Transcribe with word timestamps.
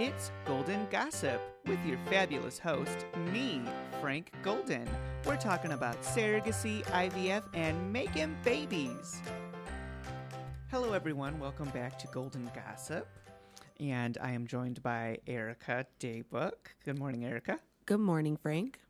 It's 0.00 0.32
Golden 0.46 0.86
Gossip 0.90 1.38
with 1.66 1.78
your 1.84 1.98
fabulous 2.08 2.58
host, 2.58 3.04
me, 3.30 3.60
Frank 4.00 4.32
Golden. 4.42 4.88
We're 5.26 5.36
talking 5.36 5.72
about 5.72 6.00
surrogacy, 6.00 6.82
IVF, 6.86 7.42
and 7.52 7.92
making 7.92 8.34
babies. 8.42 9.20
Hello, 10.70 10.94
everyone. 10.94 11.38
Welcome 11.38 11.68
back 11.68 11.98
to 11.98 12.06
Golden 12.06 12.50
Gossip. 12.54 13.06
And 13.80 14.16
I 14.22 14.30
am 14.32 14.46
joined 14.46 14.82
by 14.82 15.18
Erica 15.26 15.84
Daybook. 16.00 16.72
Good 16.86 16.98
morning, 16.98 17.26
Erica. 17.26 17.60
Good 17.84 18.00
morning, 18.00 18.38
Frank. 18.38 18.80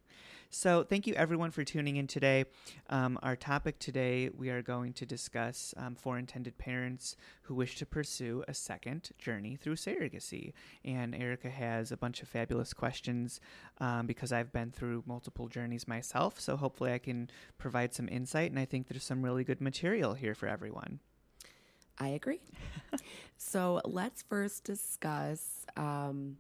So, 0.55 0.84
thank 0.84 1.07
you 1.07 1.14
everyone 1.14 1.50
for 1.50 1.64
tuning 1.64 1.96
in 1.96 2.07
today. 2.07 2.45
Um, 2.91 3.19
our 3.23 3.37
topic 3.37 3.79
today, 3.79 4.29
we 4.37 4.51
are 4.51 4.61
going 4.61 4.93
to 4.93 5.07
discuss 5.07 5.73
um, 5.79 5.95
for 5.95 6.19
intended 6.19 6.59
parents 6.59 7.16
who 7.45 7.55
wish 7.55 7.77
to 7.77 7.87
pursue 7.87 8.45
a 8.46 8.52
second 8.52 9.12
journey 9.19 9.57
through 9.57 9.77
surrogacy. 9.77 10.52
And 10.84 11.15
Erica 11.15 11.48
has 11.48 11.91
a 11.91 11.97
bunch 11.97 12.20
of 12.20 12.28
fabulous 12.28 12.75
questions 12.75 13.41
um, 13.78 14.06
because 14.06 14.30
I've 14.30 14.52
been 14.52 14.70
through 14.70 15.05
multiple 15.06 15.48
journeys 15.48 15.88
myself. 15.88 16.38
So, 16.38 16.59
hopefully, 16.59 16.92
I 16.92 16.98
can 16.98 17.30
provide 17.56 17.95
some 17.95 18.11
insight. 18.11 18.50
And 18.50 18.61
I 18.61 18.66
think 18.66 18.89
there's 18.89 19.05
some 19.05 19.23
really 19.23 19.45
good 19.45 19.62
material 19.62 20.12
here 20.12 20.34
for 20.34 20.48
everyone. 20.48 21.00
I 21.98 22.09
agree. 22.09 22.42
so, 23.39 23.80
let's 23.87 24.20
first 24.20 24.64
discuss 24.64 25.64
um, 25.78 26.37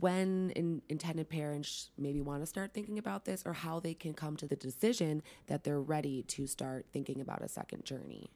when 0.00 0.50
in, 0.50 0.82
intended 0.88 1.28
parents 1.28 1.90
maybe 1.96 2.20
want 2.20 2.42
to 2.42 2.46
start 2.46 2.74
thinking 2.74 2.98
about 2.98 3.24
this 3.24 3.42
or 3.46 3.52
how 3.52 3.78
they 3.78 3.94
can 3.94 4.12
come 4.12 4.36
to 4.36 4.46
the 4.46 4.56
decision 4.56 5.22
that 5.46 5.62
they're 5.62 5.80
ready 5.80 6.22
to 6.24 6.46
start 6.46 6.86
thinking 6.92 7.20
about 7.20 7.42
a 7.42 7.48
second 7.48 7.84
journey? 7.84 8.28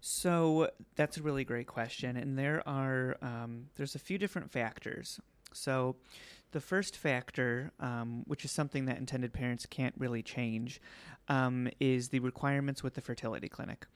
So 0.00 0.70
that's 0.94 1.16
a 1.18 1.22
really 1.22 1.44
great 1.44 1.66
question 1.66 2.16
and 2.16 2.38
there 2.38 2.62
are 2.68 3.16
um, 3.20 3.66
there's 3.76 3.94
a 3.94 3.98
few 3.98 4.16
different 4.16 4.50
factors. 4.50 5.20
So 5.52 5.96
the 6.52 6.60
first 6.60 6.96
factor 6.96 7.72
um, 7.80 8.22
which 8.26 8.44
is 8.44 8.52
something 8.52 8.84
that 8.86 8.98
intended 8.98 9.32
parents 9.32 9.66
can't 9.66 9.94
really 9.98 10.22
change 10.22 10.80
um, 11.28 11.68
is 11.80 12.08
the 12.08 12.20
requirements 12.20 12.82
with 12.82 12.94
the 12.94 13.00
fertility 13.00 13.48
clinic. 13.48 13.86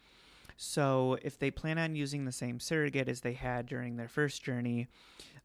So 0.56 1.18
if 1.22 1.38
they 1.38 1.50
plan 1.50 1.78
on 1.78 1.96
using 1.96 2.24
the 2.24 2.32
same 2.32 2.60
surrogate 2.60 3.08
as 3.08 3.20
they 3.20 3.32
had 3.32 3.66
during 3.66 3.96
their 3.96 4.08
first 4.08 4.42
journey, 4.42 4.88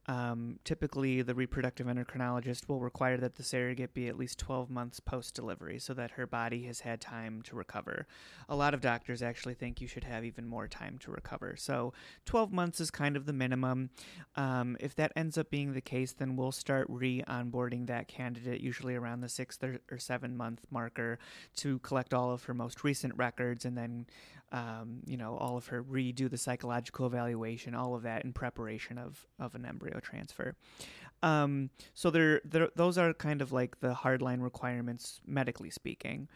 um, 0.10 0.58
typically 0.64 1.22
the 1.22 1.36
reproductive 1.36 1.86
endocrinologist 1.86 2.68
will 2.68 2.80
require 2.80 3.16
that 3.18 3.36
the 3.36 3.44
surrogate 3.44 3.94
be 3.94 4.08
at 4.08 4.18
least 4.18 4.40
12 4.40 4.68
months 4.68 5.00
post 5.00 5.36
delivery 5.36 5.78
so 5.78 5.94
that 5.94 6.12
her 6.12 6.26
body 6.26 6.64
has 6.64 6.80
had 6.80 7.00
time 7.00 7.44
to 7.44 7.56
recover. 7.56 8.08
A 8.50 8.56
lot 8.56 8.74
of 8.74 8.82
doctors 8.82 9.22
actually 9.22 9.54
think 9.54 9.80
you 9.80 9.88
should 9.88 10.06
have 10.06 10.26
even 10.26 10.48
more 10.48 10.68
time 10.68 10.98
to 11.02 11.12
recover. 11.12 11.56
So 11.56 11.94
12 12.26 12.52
months 12.52 12.80
is 12.80 12.90
kind 12.90 13.16
of 13.16 13.28
the 13.28 13.34
minimum. 13.34 13.92
Um, 14.36 14.78
if 14.80 14.96
that 14.96 15.12
ends 15.16 15.38
up 15.38 15.52
being 15.52 15.74
the 15.74 15.82
case, 15.82 16.12
then 16.14 16.36
we'll 16.36 16.52
start 16.52 16.88
re 16.90 17.24
onboarding 17.28 17.86
that 17.86 18.08
candidate, 18.08 18.62
usually 18.62 18.96
around 18.96 19.22
the 19.22 19.30
sixth 19.30 19.64
or, 19.64 19.80
or 19.92 20.00
seven 20.00 20.36
month 20.36 20.62
marker, 20.72 21.20
to 21.58 21.78
collect 21.80 22.16
all 22.16 22.32
of 22.32 22.46
her 22.46 22.56
most 22.56 22.84
recent 22.84 23.16
records 23.16 23.64
and 23.64 23.78
then 23.78 24.08
um, 24.52 25.02
you 25.06 25.18
know, 25.18 25.38
all 25.38 25.58
of 25.58 25.68
her 25.68 25.84
redo 25.84 26.30
the 26.30 26.38
psychological 26.38 27.06
evaluation, 27.06 27.76
all 27.76 27.94
of 27.94 28.04
that 28.04 28.26
in 28.26 28.34
preparation 28.34 28.98
of, 28.98 29.28
of 29.40 29.54
an 29.54 29.66
embryo 29.66 29.99
transfer. 30.02 30.56
Um, 31.22 31.70
so 31.94 32.10
there, 32.10 32.42
those 32.76 32.98
are 32.98 33.14
kind 33.14 33.42
of 33.42 33.52
like 33.52 33.80
the 33.82 33.94
hardline 33.94 34.42
requirements, 34.42 35.22
medically 35.26 35.70
speaking. 35.70 36.30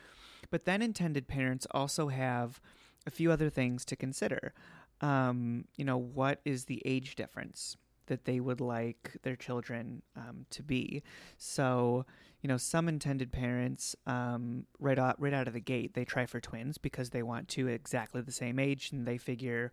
But 0.49 0.65
then 0.65 0.81
intended 0.81 1.27
parents 1.27 1.65
also 1.71 2.09
have 2.09 2.59
a 3.07 3.11
few 3.11 3.31
other 3.31 3.49
things 3.49 3.85
to 3.85 3.95
consider. 3.95 4.53
Um, 5.01 5.65
you 5.77 5.85
know, 5.85 5.97
what 5.97 6.41
is 6.45 6.65
the 6.65 6.81
age 6.85 7.15
difference? 7.15 7.77
that 8.07 8.25
they 8.25 8.39
would 8.39 8.61
like 8.61 9.17
their 9.23 9.35
children 9.35 10.01
um, 10.15 10.45
to 10.49 10.61
be. 10.61 11.03
So, 11.37 12.05
you 12.41 12.47
know, 12.47 12.57
some 12.57 12.89
intended 12.89 13.31
parents, 13.31 13.95
um, 14.05 14.65
right 14.79 14.99
out 14.99 15.19
right 15.21 15.33
out 15.33 15.47
of 15.47 15.53
the 15.53 15.59
gate, 15.59 15.93
they 15.93 16.05
try 16.05 16.25
for 16.25 16.39
twins 16.39 16.77
because 16.77 17.11
they 17.11 17.23
want 17.23 17.47
two 17.47 17.67
exactly 17.67 18.21
the 18.21 18.31
same 18.31 18.59
age, 18.59 18.91
and 18.91 19.07
they 19.07 19.17
figure, 19.17 19.71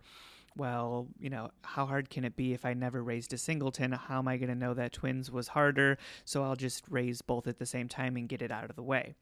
well, 0.57 1.09
you 1.19 1.31
know, 1.31 1.51
how 1.63 1.87
hard 1.87 2.11
can 2.11 2.25
it 2.25 2.37
be 2.37 2.53
if 2.53 2.65
I 2.65 2.75
never 2.75 3.03
raised 3.03 3.33
a 3.33 3.39
singleton? 3.39 3.93
How 3.93 4.19
am 4.19 4.29
I 4.29 4.37
going 4.37 4.49
to 4.49 4.55
know 4.55 4.75
that 4.75 4.93
twins 4.93 5.31
was 5.31 5.49
harder? 5.49 5.99
So 6.25 6.43
I'll 6.43 6.57
just 6.57 6.85
raise 6.89 7.23
both 7.23 7.47
at 7.47 7.59
the 7.59 7.67
same 7.67 7.89
time 7.89 8.17
and 8.17 8.29
get 8.29 8.43
it 8.43 8.51
out 8.51 8.71
of 8.71 8.77
the 8.77 8.83
way. 8.83 9.15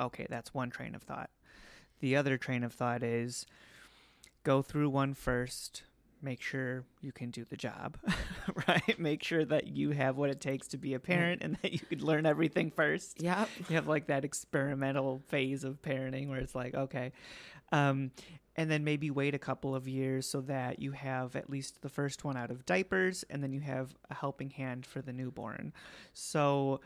Okay, 0.00 0.26
that's 0.28 0.54
one 0.54 0.70
train 0.70 0.94
of 0.94 1.02
thought. 1.02 1.30
The 2.00 2.16
other 2.16 2.38
train 2.38 2.62
of 2.62 2.72
thought 2.72 3.02
is 3.02 3.44
go 4.44 4.62
through 4.62 4.90
one 4.90 5.14
first 5.14 5.82
make 6.22 6.42
sure 6.42 6.84
you 7.00 7.12
can 7.12 7.30
do 7.30 7.44
the 7.44 7.56
job, 7.56 7.96
right? 8.68 8.98
Make 8.98 9.22
sure 9.22 9.44
that 9.44 9.68
you 9.68 9.90
have 9.90 10.16
what 10.16 10.30
it 10.30 10.40
takes 10.40 10.68
to 10.68 10.78
be 10.78 10.94
a 10.94 10.98
parent 10.98 11.42
and 11.42 11.56
that 11.62 11.72
you 11.72 11.80
could 11.80 12.02
learn 12.02 12.26
everything 12.26 12.70
first. 12.70 13.20
Yeah. 13.20 13.46
You 13.68 13.76
have 13.76 13.86
like 13.86 14.06
that 14.08 14.24
experimental 14.24 15.20
phase 15.28 15.64
of 15.64 15.80
parenting 15.82 16.28
where 16.28 16.38
it's 16.38 16.54
like, 16.54 16.74
okay. 16.74 17.12
Um, 17.72 18.10
and 18.58 18.70
then 18.70 18.84
maybe 18.84 19.10
wait 19.10 19.34
a 19.34 19.38
couple 19.38 19.74
of 19.74 19.88
years 19.88 20.28
so 20.28 20.42
that 20.42 20.80
you 20.80 20.92
have 20.92 21.34
at 21.36 21.48
least 21.48 21.80
the 21.80 21.88
first 21.88 22.24
one 22.24 22.36
out 22.36 22.50
of 22.50 22.66
diapers 22.66 23.24
and 23.30 23.42
then 23.42 23.52
you 23.52 23.60
have 23.60 23.94
a 24.10 24.14
helping 24.14 24.50
hand 24.50 24.84
for 24.84 25.00
the 25.00 25.12
newborn. 25.12 25.72
So, 26.12 26.80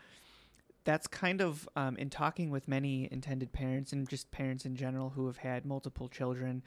that's 0.85 1.07
kind 1.07 1.41
of 1.41 1.67
um, 1.77 1.95
in 1.95 2.09
talking 2.09 2.49
with 2.49 2.67
many 2.67 3.07
intended 3.09 3.53
parents 3.53 3.93
and 3.93 4.07
just 4.07 4.29
parents 4.31 4.65
in 4.65 4.75
general 4.75 5.11
who 5.11 5.27
have 5.27 5.37
had 5.37 5.65
multiple 5.65 6.09
children 6.09 6.61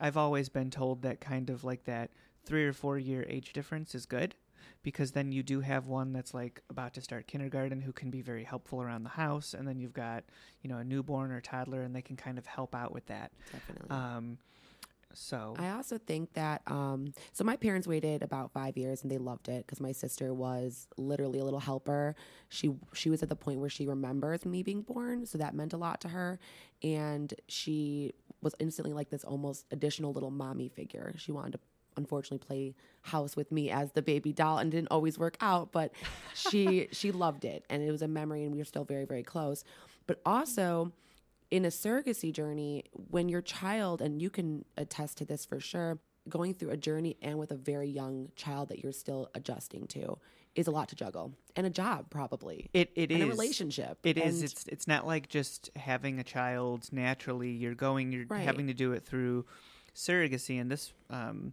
I've 0.00 0.16
always 0.16 0.48
been 0.48 0.70
told 0.70 1.02
that 1.02 1.20
kind 1.20 1.50
of 1.50 1.64
like 1.64 1.84
that 1.84 2.10
three 2.44 2.64
or 2.64 2.72
four 2.72 2.98
year 2.98 3.24
age 3.28 3.52
difference 3.52 3.94
is 3.94 4.06
good 4.06 4.34
because 4.82 5.12
then 5.12 5.32
you 5.32 5.42
do 5.42 5.60
have 5.60 5.86
one 5.86 6.12
that's 6.12 6.34
like 6.34 6.62
about 6.70 6.94
to 6.94 7.00
start 7.00 7.26
kindergarten 7.26 7.80
who 7.80 7.92
can 7.92 8.10
be 8.10 8.22
very 8.22 8.44
helpful 8.44 8.82
around 8.82 9.02
the 9.02 9.10
house 9.10 9.54
and 9.54 9.66
then 9.66 9.78
you've 9.78 9.94
got 9.94 10.24
you 10.62 10.70
know 10.70 10.78
a 10.78 10.84
newborn 10.84 11.30
or 11.30 11.40
toddler 11.40 11.82
and 11.82 11.94
they 11.94 12.02
can 12.02 12.16
kind 12.16 12.38
of 12.38 12.46
help 12.46 12.74
out 12.74 12.92
with 12.92 13.06
that 13.06 13.32
definitely 13.52 13.90
um, 13.90 14.38
so 15.14 15.54
I 15.58 15.70
also 15.70 15.98
think 15.98 16.34
that 16.34 16.62
um, 16.66 17.12
so 17.32 17.44
my 17.44 17.56
parents 17.56 17.86
waited 17.86 18.22
about 18.22 18.52
five 18.52 18.76
years 18.76 19.02
and 19.02 19.10
they 19.10 19.18
loved 19.18 19.48
it 19.48 19.66
because 19.66 19.80
my 19.80 19.92
sister 19.92 20.34
was 20.34 20.88
literally 20.96 21.38
a 21.38 21.44
little 21.44 21.60
helper. 21.60 22.16
She 22.48 22.74
she 22.92 23.10
was 23.10 23.22
at 23.22 23.28
the 23.28 23.36
point 23.36 23.60
where 23.60 23.70
she 23.70 23.86
remembers 23.86 24.44
me 24.44 24.62
being 24.62 24.82
born, 24.82 25.26
so 25.26 25.38
that 25.38 25.54
meant 25.54 25.72
a 25.72 25.76
lot 25.76 26.00
to 26.02 26.08
her, 26.08 26.38
and 26.82 27.32
she 27.48 28.12
was 28.42 28.54
instantly 28.58 28.92
like 28.92 29.10
this 29.10 29.24
almost 29.24 29.66
additional 29.70 30.12
little 30.12 30.30
mommy 30.30 30.68
figure. 30.68 31.14
She 31.16 31.32
wanted 31.32 31.52
to 31.52 31.60
unfortunately 31.96 32.44
play 32.46 32.74
house 33.02 33.36
with 33.36 33.50
me 33.52 33.70
as 33.70 33.92
the 33.92 34.02
baby 34.02 34.32
doll 34.32 34.58
and 34.58 34.70
didn't 34.70 34.88
always 34.90 35.18
work 35.18 35.36
out, 35.40 35.72
but 35.72 35.92
she 36.34 36.88
she 36.92 37.12
loved 37.12 37.44
it 37.44 37.64
and 37.70 37.82
it 37.82 37.90
was 37.90 38.02
a 38.02 38.08
memory 38.08 38.42
and 38.44 38.52
we 38.52 38.58
were 38.58 38.64
still 38.64 38.84
very 38.84 39.04
very 39.04 39.22
close. 39.22 39.64
But 40.06 40.20
also 40.24 40.92
in 41.50 41.64
a 41.64 41.68
surrogacy 41.68 42.32
journey, 42.32 42.84
when 43.10 43.28
your 43.28 43.42
child 43.42 44.00
and 44.02 44.20
you 44.20 44.30
can 44.30 44.64
attest 44.76 45.18
to 45.18 45.24
this 45.24 45.44
for 45.44 45.60
sure, 45.60 45.98
going 46.28 46.54
through 46.54 46.70
a 46.70 46.76
journey 46.76 47.16
and 47.22 47.38
with 47.38 47.50
a 47.50 47.54
very 47.56 47.88
young 47.88 48.30
child 48.34 48.70
that 48.70 48.82
you're 48.82 48.92
still 48.92 49.28
adjusting 49.34 49.86
to 49.88 50.18
is 50.54 50.66
a 50.66 50.70
lot 50.70 50.88
to 50.88 50.94
juggle 50.96 51.32
and 51.56 51.66
a 51.66 51.70
job 51.70 52.06
probably 52.10 52.70
it, 52.72 52.90
it 52.94 53.10
and 53.10 53.20
is. 53.20 53.26
a 53.26 53.28
relationship 53.28 53.98
It 54.04 54.16
and 54.16 54.28
is. 54.28 54.42
it's 54.42 54.64
it's 54.68 54.86
not 54.86 55.06
like 55.06 55.28
just 55.28 55.68
having 55.76 56.18
a 56.18 56.24
child 56.24 56.88
naturally 56.92 57.50
you're 57.50 57.74
going 57.74 58.10
you're 58.12 58.24
Right. 58.28 58.40
having 58.40 58.68
to 58.68 58.72
do 58.74 58.92
it 58.92 59.04
through 59.04 59.44
surrogacy 59.94 60.60
and 60.60 60.70
this 60.70 60.92
um 61.10 61.52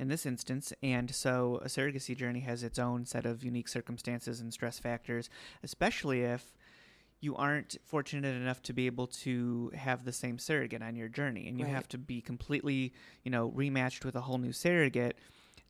in 0.00 0.08
this 0.08 0.26
instance 0.26 0.72
and 0.82 1.14
so 1.14 1.60
a 1.62 1.66
surrogacy 1.68 2.16
journey 2.16 2.40
has 2.40 2.62
its 2.64 2.78
own 2.78 3.04
set 3.06 3.26
of 3.26 3.44
unique 3.44 3.68
circumstances 3.68 4.40
and 4.40 4.52
stress 4.52 4.78
factors 4.80 5.28
especially 5.62 6.22
if 6.22 6.54
you 7.20 7.36
aren't 7.36 7.76
fortunate 7.84 8.34
enough 8.34 8.62
to 8.62 8.72
be 8.72 8.86
able 8.86 9.06
to 9.06 9.70
have 9.74 10.04
the 10.06 10.12
same 10.12 10.38
surrogate 10.38 10.82
on 10.82 10.96
your 10.96 11.08
journey 11.08 11.46
and 11.48 11.58
you 11.58 11.66
Right. 11.66 11.74
have 11.74 11.88
to 11.88 11.98
be 11.98 12.20
completely 12.22 12.94
you 13.24 13.30
know 13.30 13.50
rematched 13.50 14.04
with 14.04 14.16
a 14.16 14.22
whole 14.22 14.38
new 14.38 14.52
surrogate 14.52 15.18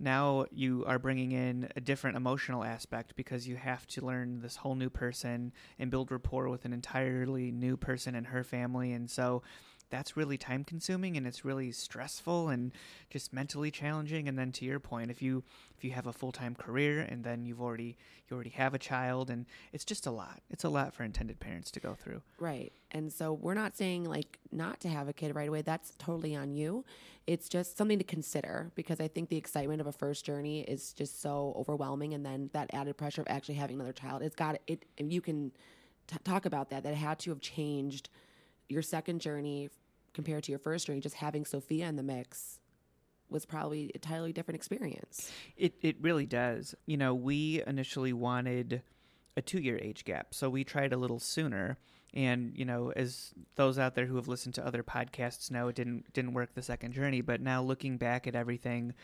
now 0.03 0.47
you 0.53 0.85
are 0.87 0.99
bringing 0.99 1.33
in 1.33 1.69
a 1.77 1.81
different 1.81 2.17
emotional 2.17 2.65
aspect 2.65 3.15
because 3.17 3.47
you 3.49 3.57
have 3.57 3.87
to 3.89 4.01
learn 4.01 4.41
this 4.41 4.57
whole 4.57 4.75
new 4.77 4.89
person 4.89 5.53
and 5.79 5.91
build 5.91 6.11
rapport 6.11 6.49
with 6.49 6.65
an 6.65 6.73
entirely 6.73 7.51
new 7.51 7.77
person 7.77 8.15
and 8.15 8.29
her 8.29 8.45
family 8.45 8.93
and 8.93 9.11
so 9.11 9.43
that's 9.91 10.17
really 10.17 10.39
time 10.39 10.65
consuming 10.65 11.17
and 11.17 11.27
it's 11.27 11.45
really 11.45 11.71
stressful 11.73 12.49
and 12.49 12.73
just 13.11 13.33
mentally 13.33 13.71
challenging 13.71 14.29
and 14.29 14.39
then 14.39 14.53
to 14.53 14.65
your 14.65 14.81
point 14.81 15.11
if 15.11 15.21
you 15.21 15.43
if 15.77 15.85
you 15.85 15.91
have 15.91 16.07
a 16.07 16.13
full-time 16.13 16.55
career 16.55 17.01
and 17.01 17.25
then 17.25 17.45
you've 17.45 17.61
already 17.61 17.97
you 18.29 18.35
already 18.35 18.51
have 18.51 18.75
a 18.75 18.79
child 18.79 19.31
and 19.31 19.47
it's 19.73 19.85
just 19.85 20.07
a 20.07 20.11
lot 20.11 20.41
it's 20.51 20.65
a 20.65 20.69
lot 20.69 20.95
for 20.95 21.03
intended 21.03 21.39
parents 21.41 21.71
to 21.71 21.81
go 21.81 21.95
through 21.95 22.23
Right. 22.39 22.73
And 22.91 23.13
so 23.13 23.33
we're 23.33 23.55
not 23.55 23.77
saying 23.77 24.05
like 24.05 24.39
not 24.51 24.81
to 24.81 24.89
have 24.89 25.09
a 25.09 25.13
kid 25.13 25.35
right 25.35 25.49
away. 25.49 25.63
That's 25.63 25.93
totally 25.99 26.35
on 26.35 26.53
you. 26.53 26.85
It's 27.27 27.49
just 27.49 27.77
something 27.77 27.99
to 27.99 28.05
consider 28.05 28.73
because 28.75 29.01
I 29.01 29.07
think 29.07 29.29
the 29.29 29.37
excitement 29.37 29.81
of 29.81 29.87
a 29.87 29.93
first 29.93 30.25
journey 30.25 30.63
is 30.63 30.93
just 30.93 31.23
so 31.23 31.55
overwhelming. 31.57 32.15
And 32.15 32.27
then 32.27 32.51
that 32.53 32.71
added 32.73 32.97
pressure 32.97 33.21
of 33.21 33.29
actually 33.31 33.55
having 33.55 33.77
another 33.77 33.93
child, 33.93 34.23
it's 34.23 34.35
got 34.35 34.59
it. 34.67 34.85
And 34.99 35.13
you 35.13 35.21
can 35.21 35.53
t- 36.09 36.17
talk 36.25 36.47
about 36.47 36.71
that, 36.71 36.83
that 36.83 36.95
had 36.95 37.21
to 37.21 37.31
have 37.31 37.41
changed 37.41 38.09
your 38.71 38.83
second 38.83 39.21
journey 39.21 39.69
compared 40.15 40.45
to 40.45 40.53
your 40.53 40.59
first 40.59 40.87
journey. 40.87 41.01
Just 41.01 41.17
having 41.17 41.45
Sophia 41.45 41.87
in 41.89 41.97
the 41.97 42.03
mix 42.03 42.61
was 43.29 43.47
probably 43.47 43.87
a 43.87 43.97
entirely 43.97 44.33
different 44.33 44.57
experience. 44.57 45.31
It 45.57 45.75
it 45.83 45.97
really 46.01 46.27
does. 46.27 46.75
You 46.87 46.97
know, 46.97 47.15
we 47.15 47.63
initially 47.67 48.13
wanted 48.13 48.83
a 49.37 49.43
two 49.43 49.61
year 49.61 49.79
age 49.81 50.05
gap, 50.05 50.35
so 50.35 50.51
we 50.51 50.65
tried 50.65 50.93
a 50.93 50.97
little 50.97 51.19
sooner. 51.21 51.79
And 52.13 52.53
you 52.57 52.65
know, 52.65 52.93
as 52.97 53.33
those 53.55 53.79
out 53.79 53.95
there 53.95 54.07
who 54.07 54.17
have 54.17 54.27
listened 54.27 54.55
to 54.57 54.67
other 54.67 54.83
podcasts 54.83 55.51
know, 55.51 55.69
it 55.69 55.77
didn't 55.77 56.13
didn't 56.13 56.35
work 56.35 56.55
the 56.55 56.63
second 56.63 56.93
journey. 56.93 57.21
But 57.21 57.41
now 57.41 57.63
looking 57.63 57.99
back 57.99 58.27
at 58.27 58.35
everything, 58.35 58.95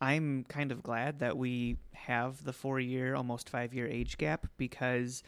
I'm 0.00 0.44
kind 0.48 0.70
of 0.70 0.82
glad 0.82 1.20
that 1.20 1.38
we 1.38 1.78
have 1.92 2.44
the 2.44 2.52
four 2.52 2.78
year, 2.78 3.14
almost 3.14 3.48
five 3.48 3.72
year 3.72 3.86
age 3.86 4.18
gap 4.18 4.46
because 4.58 5.22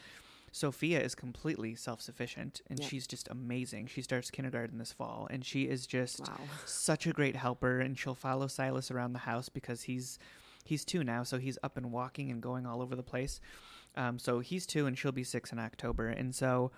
Sophia 0.58 1.00
is 1.00 1.16
completely 1.16 1.74
self 1.74 2.00
sufficient 2.00 2.60
and 2.70 2.78
Yep. 2.78 2.88
she's 2.88 3.08
just 3.08 3.26
amazing. 3.28 3.88
She 3.88 4.02
starts 4.02 4.30
kindergarten 4.30 4.78
this 4.78 4.92
fall 4.92 5.26
and 5.28 5.44
she 5.44 5.64
is 5.64 5.84
just 5.84 6.20
Wow. 6.20 6.38
such 6.64 7.08
a 7.08 7.12
great 7.12 7.34
helper 7.34 7.80
and 7.80 7.98
she'll 7.98 8.14
follow 8.14 8.46
Silas 8.46 8.88
around 8.88 9.14
the 9.14 9.18
house 9.20 9.48
because 9.48 9.82
he's 9.82 10.16
he's 10.64 10.84
two 10.84 11.02
now, 11.02 11.24
so 11.24 11.38
he's 11.38 11.58
up 11.64 11.76
and 11.76 11.90
walking 11.90 12.30
and 12.30 12.40
going 12.40 12.66
all 12.66 12.80
over 12.80 12.94
the 12.94 13.02
place. 13.02 13.40
Um, 13.96 14.16
so 14.20 14.38
he's 14.38 14.64
two 14.64 14.86
and 14.86 14.96
she'll 14.96 15.10
be 15.10 15.24
six 15.24 15.50
in 15.50 15.58
October, 15.58 16.06
and 16.08 16.32
so 16.32 16.70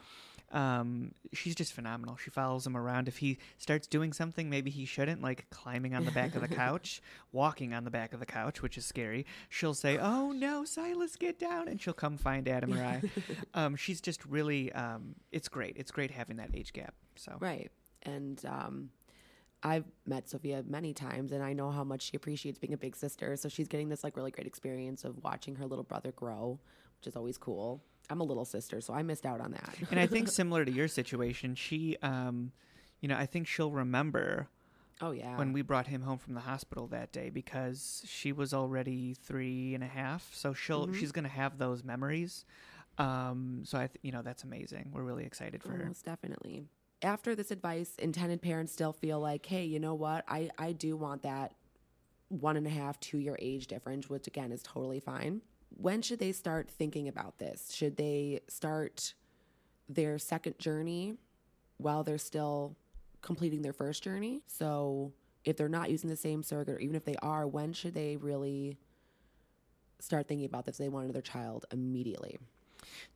um, 0.52 1.12
she's 1.32 1.54
just 1.54 1.72
phenomenal. 1.72 2.16
She 2.16 2.30
follows 2.30 2.66
him 2.66 2.76
around. 2.76 3.08
If 3.08 3.18
he 3.18 3.38
starts 3.58 3.86
doing 3.86 4.12
something 4.12 4.48
maybe 4.48 4.70
he 4.70 4.84
shouldn't, 4.84 5.22
like 5.22 5.48
climbing 5.50 5.94
on 5.94 6.04
the 6.04 6.10
back 6.12 6.34
of 6.34 6.42
the 6.42 6.48
couch, 6.62 7.02
walking 7.32 7.74
on 7.74 7.84
the 7.84 7.90
back 7.90 8.12
of 8.12 8.20
the 8.20 8.26
couch, 8.26 8.62
which 8.62 8.78
is 8.78 8.86
scary, 8.86 9.26
she'll 9.48 9.74
say, 9.74 9.98
"Oh 9.98 10.32
no, 10.32 10.64
Silas, 10.64 11.16
get 11.16 11.38
down!" 11.38 11.68
and 11.68 11.80
she'll 11.80 11.94
come 11.94 12.16
find 12.16 12.48
Adam 12.48 12.72
or 12.72 12.82
I. 12.82 13.02
um, 13.54 13.76
she's 13.76 14.00
just 14.00 14.24
really, 14.24 14.72
um, 14.72 15.16
it's 15.32 15.48
great. 15.48 15.76
It's 15.76 15.90
great 15.90 16.10
having 16.10 16.36
that 16.36 16.50
age 16.54 16.72
gap. 16.72 16.94
So 17.16 17.36
Right. 17.40 17.70
And 18.02 18.40
um, 18.46 18.90
I've 19.62 19.84
met 20.06 20.28
Sophia 20.28 20.62
many 20.66 20.94
times 20.94 21.32
and 21.32 21.42
I 21.42 21.52
know 21.52 21.70
how 21.70 21.82
much 21.84 22.02
she 22.02 22.16
appreciates 22.16 22.58
being 22.58 22.72
a 22.72 22.78
big 22.78 22.94
sister. 22.94 23.36
So 23.36 23.48
she's 23.48 23.68
getting 23.68 23.88
this 23.88 24.04
like 24.04 24.16
really 24.16 24.30
great 24.30 24.46
experience 24.46 25.04
of 25.04 25.22
watching 25.24 25.56
her 25.56 25.66
little 25.66 25.84
brother 25.84 26.12
grow, 26.12 26.60
which 27.06 27.12
is 27.12 27.16
always 27.16 27.38
cool. 27.38 27.80
I'm 28.10 28.20
a 28.20 28.24
little 28.24 28.44
sister, 28.44 28.80
so 28.80 28.92
I 28.92 29.02
missed 29.02 29.26
out 29.26 29.40
on 29.40 29.52
that. 29.52 29.76
and 29.90 29.98
I 30.00 30.06
think 30.06 30.28
similar 30.32 30.64
to 30.64 30.72
your 30.72 30.88
situation, 30.88 31.54
she, 31.54 31.96
um, 32.02 32.50
you 33.00 33.08
know, 33.08 33.16
I 33.16 33.26
think 33.26 33.46
she'll 33.46 33.70
remember 33.70 34.48
oh 35.00 35.12
yeah. 35.12 35.36
when 35.36 35.52
we 35.52 35.62
brought 35.62 35.86
him 35.86 36.02
home 36.02 36.18
from 36.18 36.34
the 36.34 36.40
hospital 36.40 36.88
that 36.88 37.12
day 37.12 37.30
because 37.30 38.02
she 38.08 38.32
was 38.32 38.52
already 38.52 39.14
three 39.14 39.74
and 39.74 39.84
a 39.84 39.88
half. 39.88 40.34
So 40.34 40.52
she'll 40.52 40.88
Mhm. 40.88 40.94
she's 40.96 41.12
gonna 41.12 41.28
have 41.28 41.58
those 41.58 41.84
memories. 41.84 42.44
Um, 42.98 43.62
so 43.64 43.78
I, 43.78 43.86
th- 43.88 43.98
you 44.02 44.10
know, 44.10 44.22
that's 44.22 44.42
amazing. 44.42 44.90
We're 44.92 45.02
really 45.02 45.24
excited 45.24 45.62
for 45.62 45.72
her. 45.72 45.84
Most 45.86 46.04
definitely. 46.04 46.64
After 47.02 47.34
this 47.36 47.50
advice, 47.50 47.94
intended 47.98 48.40
parents 48.40 48.72
still 48.72 48.92
feel 48.92 49.20
like, 49.20 49.44
hey, 49.46 49.64
you 49.64 49.78
know 49.78 49.94
what? 49.94 50.24
I, 50.26 50.50
I 50.58 50.72
do 50.72 50.96
want 50.96 51.22
that 51.22 51.52
one 52.28 52.56
and 52.56 52.66
a 52.66 52.70
half, 52.70 52.98
two 53.00 53.18
year 53.18 53.36
age 53.38 53.66
difference, 53.66 54.08
which 54.08 54.26
again 54.26 54.50
is 54.50 54.62
totally 54.62 54.98
fine. 55.00 55.42
When 55.78 56.02
should 56.02 56.18
they 56.18 56.32
start 56.32 56.70
thinking 56.70 57.08
about 57.08 57.38
this? 57.38 57.72
Should 57.72 57.96
they 57.96 58.40
start 58.48 59.14
their 59.88 60.18
second 60.18 60.58
journey 60.58 61.14
while 61.76 62.02
they're 62.02 62.18
still 62.18 62.76
completing 63.20 63.62
their 63.62 63.72
first 63.72 64.02
journey? 64.02 64.42
So 64.46 65.12
if 65.44 65.56
they're 65.56 65.68
not 65.68 65.90
using 65.90 66.10
the 66.10 66.16
same 66.16 66.42
surrogate, 66.42 66.76
or 66.76 66.78
even 66.80 66.96
if 66.96 67.04
they 67.04 67.16
are, 67.22 67.46
when 67.46 67.72
should 67.72 67.94
they 67.94 68.16
really 68.16 68.78
start 70.00 70.28
thinking 70.28 70.46
about 70.46 70.66
this? 70.66 70.76
They 70.76 70.88
want 70.88 71.04
another 71.04 71.22
child 71.22 71.64
immediately. 71.72 72.38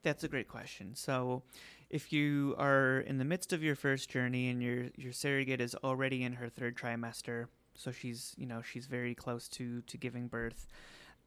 That's 0.03 0.25
a 0.25 0.29
great 0.29 0.49
question. 0.49 0.95
So, 0.95 1.43
if 1.91 2.13
you 2.13 2.55
are 2.59 3.01
in 3.01 3.19
the 3.19 3.25
midst 3.25 3.53
of 3.53 3.63
your 3.63 3.75
first 3.75 4.09
journey 4.09 4.49
and 4.49 4.63
your 4.63 4.87
your 4.97 5.13
surrogate 5.13 5.61
is 5.61 5.75
already 5.77 6.23
in 6.23 6.35
her 6.35 6.49
third 6.49 6.77
trimester, 6.77 7.47
so 7.75 7.91
she's 7.91 8.35
you 8.37 8.47
know 8.47 8.63
she's 8.63 8.87
very 8.87 9.15
close 9.15 9.49
to 9.49 9.83
to 9.83 9.97
giving 9.97 10.29
birth, 10.29 10.67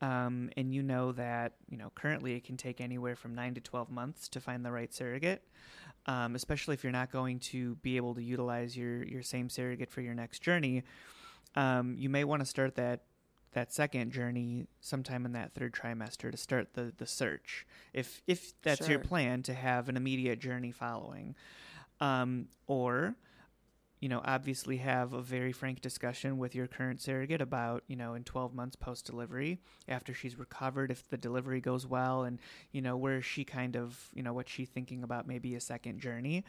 um, 0.04 0.50
and 0.58 0.74
you 0.74 0.84
know 0.84 1.14
that 1.14 1.54
you 1.70 1.78
know 1.78 1.90
currently 1.96 2.34
it 2.34 2.44
can 2.44 2.58
take 2.58 2.82
anywhere 2.82 3.16
from 3.16 3.34
nine 3.34 3.54
to 3.54 3.62
twelve 3.62 3.90
months 3.90 4.28
to 4.30 4.42
find 4.42 4.66
the 4.66 4.72
right 4.72 4.94
surrogate, 4.94 5.42
um, 6.08 6.36
especially 6.36 6.74
if 6.74 6.84
you're 6.84 6.92
not 6.92 7.10
going 7.10 7.40
to 7.40 7.76
be 7.76 7.96
able 7.96 8.14
to 8.16 8.22
utilize 8.22 8.76
your 8.76 9.04
your 9.04 9.24
same 9.24 9.50
surrogate 9.50 9.90
for 9.90 10.02
your 10.02 10.14
next 10.14 10.40
journey. 10.40 10.84
Um, 11.56 11.96
you 11.98 12.10
may 12.10 12.26
want 12.26 12.42
to 12.42 12.46
start 12.46 12.76
that 12.76 13.04
that 13.54 13.72
second 13.72 14.12
journey 14.12 14.68
sometime 14.82 15.26
in 15.26 15.32
that 15.34 15.54
third 15.54 15.72
trimester 15.72 16.30
to 16.30 16.38
start 16.38 16.74
the 16.74 16.92
the 16.98 17.06
search 17.06 17.66
if 17.94 18.22
if 18.28 18.60
that's 18.62 18.90
your 18.90 19.00
plan 19.00 19.42
to 19.44 19.54
have 19.54 19.88
an 19.88 19.96
immediate 19.96 20.40
journey 20.40 20.72
following 20.72 21.36
um, 22.02 22.48
or 22.68 23.16
you 24.04 24.10
know 24.10 24.22
obviously 24.26 24.78
have 24.78 25.14
a 25.14 25.22
very 25.22 25.54
frank 25.54 25.80
discussion 25.80 26.38
with 26.38 26.54
your 26.54 26.68
current 26.68 27.00
surrogate 27.00 27.40
about 27.40 27.84
you 27.88 27.96
know 27.96 28.16
in 28.16 28.24
12 28.26 28.54
months 28.54 28.76
post 28.76 29.06
delivery 29.06 29.62
after 29.88 30.14
she's 30.14 30.38
recovered 30.38 30.92
if 30.92 31.08
the 31.08 31.16
delivery 31.16 31.62
goes 31.62 31.88
well 31.88 32.24
and 32.24 32.38
you 32.74 32.82
know 32.82 32.98
where 32.98 33.20
is 33.20 33.26
she 33.26 33.46
kind 33.46 33.78
of 33.78 34.10
you 34.14 34.22
know 34.22 34.34
what 34.34 34.50
she's 34.50 34.68
thinking 34.68 35.04
about 35.04 35.26
maybe 35.26 35.56
a 35.56 35.60
second 35.62 36.00
journey. 36.02 36.44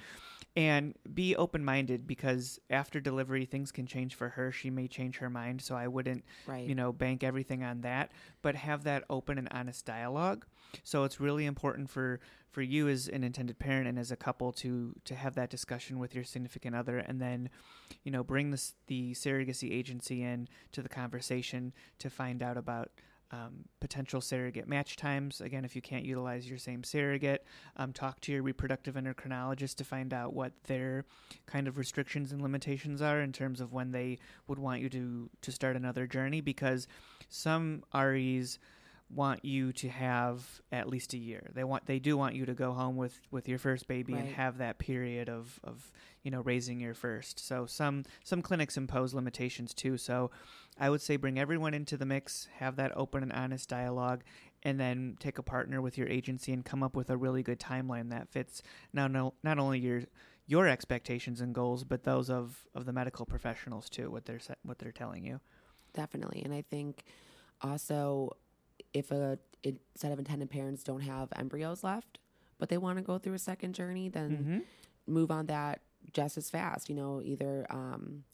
And 0.56 0.94
be 1.12 1.34
open 1.36 1.64
minded 1.64 2.06
because 2.06 2.60
after 2.70 3.00
delivery 3.00 3.44
things 3.44 3.72
can 3.72 3.86
change 3.86 4.14
for 4.14 4.30
her. 4.30 4.52
She 4.52 4.70
may 4.70 4.86
change 4.88 5.18
her 5.18 5.30
mind 5.30 5.62
so 5.62 5.76
i 5.76 5.86
wouldn't 5.86 6.24
Right. 6.46 6.66
you 6.68 6.74
know 6.74 6.92
bank 6.92 7.22
everything 7.22 7.62
on 7.62 7.82
that. 7.82 8.10
But 8.42 8.56
have 8.56 8.82
that 8.84 9.04
open 9.08 9.38
and 9.38 9.48
honest 9.52 9.84
dialogue 9.86 10.44
so 10.82 11.04
it's 11.04 11.20
really 11.20 11.46
important 11.46 11.90
for 11.90 12.20
for 12.50 12.62
you 12.62 12.88
as 12.88 13.08
an 13.08 13.24
intended 13.24 13.58
parent 13.58 13.88
and 13.88 13.98
as 13.98 14.10
a 14.10 14.16
couple 14.16 14.52
to 14.52 14.94
to 15.04 15.14
have 15.14 15.34
that 15.34 15.50
discussion 15.50 15.98
with 15.98 16.14
your 16.14 16.24
significant 16.24 16.74
other 16.74 16.98
and 16.98 17.20
then 17.20 17.48
you 18.02 18.10
know 18.10 18.22
bring 18.22 18.50
this 18.50 18.74
the 18.86 19.12
surrogacy 19.12 19.72
agency 19.72 20.22
in 20.22 20.48
to 20.72 20.82
the 20.82 20.88
conversation 20.88 21.72
to 21.98 22.08
find 22.10 22.42
out 22.42 22.56
about 22.56 22.90
um, 23.34 23.64
potential 23.80 24.20
surrogate 24.20 24.68
match 24.68 24.96
times. 24.96 25.40
Again, 25.40 25.64
if 25.64 25.74
you 25.74 25.82
can't 25.82 26.04
utilize 26.04 26.48
your 26.48 26.58
same 26.58 26.84
surrogate, 26.84 27.44
um, 27.76 27.92
talk 27.92 28.20
to 28.20 28.32
your 28.32 28.42
reproductive 28.42 28.94
endocrinologist 28.94 29.76
to 29.76 29.84
find 29.84 30.12
out 30.12 30.34
what 30.34 30.52
their 30.64 31.04
kind 31.46 31.66
of 31.66 31.76
restrictions 31.76 32.32
and 32.32 32.40
limitations 32.40 33.02
are 33.02 33.20
in 33.20 33.32
terms 33.32 33.60
of 33.60 33.72
when 33.72 33.90
they 33.90 34.18
would 34.46 34.58
want 34.58 34.80
you 34.80 34.88
to 34.90 35.30
to 35.42 35.50
start 35.50 35.74
another 35.74 36.06
journey. 36.06 36.40
Because 36.40 36.86
some 37.28 37.82
REs 37.92 38.58
want 39.14 39.44
you 39.44 39.72
to 39.72 39.88
have 39.88 40.60
at 40.72 40.88
least 40.88 41.14
a 41.14 41.18
year. 41.18 41.50
They 41.54 41.64
want 41.64 41.86
they 41.86 41.98
do 41.98 42.16
want 42.16 42.34
you 42.34 42.46
to 42.46 42.54
go 42.54 42.72
home 42.72 42.96
with 42.96 43.18
with 43.30 43.48
your 43.48 43.58
first 43.58 43.86
baby 43.86 44.14
and 44.14 44.28
have 44.28 44.58
that 44.58 44.78
period 44.78 45.28
of 45.28 45.60
of 45.62 45.92
you 46.22 46.30
know 46.30 46.40
raising 46.40 46.80
your 46.80 46.94
first. 46.94 47.38
So 47.38 47.66
some 47.66 48.04
some 48.24 48.42
clinics 48.42 48.76
impose 48.76 49.14
limitations 49.14 49.74
too. 49.74 49.96
So 49.96 50.30
I 50.78 50.90
would 50.90 51.02
say 51.02 51.16
bring 51.16 51.38
everyone 51.38 51.74
into 51.74 51.96
the 51.96 52.06
mix, 52.06 52.48
have 52.58 52.76
that 52.76 52.96
open 52.96 53.22
and 53.22 53.32
honest 53.32 53.68
dialogue, 53.68 54.24
and 54.62 54.80
then 54.80 55.16
take 55.20 55.38
a 55.38 55.42
partner 55.42 55.80
with 55.80 55.96
your 55.96 56.08
agency 56.08 56.52
and 56.52 56.64
come 56.64 56.82
up 56.82 56.96
with 56.96 57.10
a 57.10 57.16
really 57.16 57.42
good 57.42 57.60
timeline 57.60 58.10
that 58.10 58.28
fits 58.28 58.62
not 58.92 59.10
no, 59.10 59.34
not 59.42 59.58
only 59.58 59.78
your 59.78 60.02
your 60.46 60.68
expectations 60.68 61.40
and 61.40 61.54
goals, 61.54 61.84
but 61.84 62.04
those 62.04 62.28
of, 62.28 62.66
of 62.74 62.84
the 62.84 62.92
medical 62.92 63.24
professionals 63.24 63.88
too. 63.88 64.10
What 64.10 64.26
they're 64.26 64.40
what 64.62 64.78
they're 64.78 64.92
telling 64.92 65.24
you. 65.24 65.40
Definitely. 65.94 66.42
And 66.44 66.52
I 66.52 66.62
think 66.62 67.04
also 67.60 68.36
if 68.94 69.10
a 69.10 69.38
it, 69.62 69.76
set 69.94 70.12
of 70.12 70.18
intended 70.18 70.48
parents 70.50 70.82
don't 70.82 71.00
have 71.02 71.28
embryos 71.36 71.84
left, 71.84 72.18
but 72.58 72.68
they 72.70 72.78
want 72.78 72.96
to 72.98 73.02
go 73.04 73.18
through 73.18 73.34
a 73.34 73.38
second 73.38 73.74
journey, 73.74 74.08
then 74.08 74.30
Mm-hmm. 74.30 74.58
move 75.12 75.30
on 75.30 75.46
that 75.46 75.80
just 76.12 76.38
as 76.38 76.48
fast. 76.50 76.88
You 76.88 76.94
know, 76.94 77.20
either 77.22 77.66
um, 77.70 78.24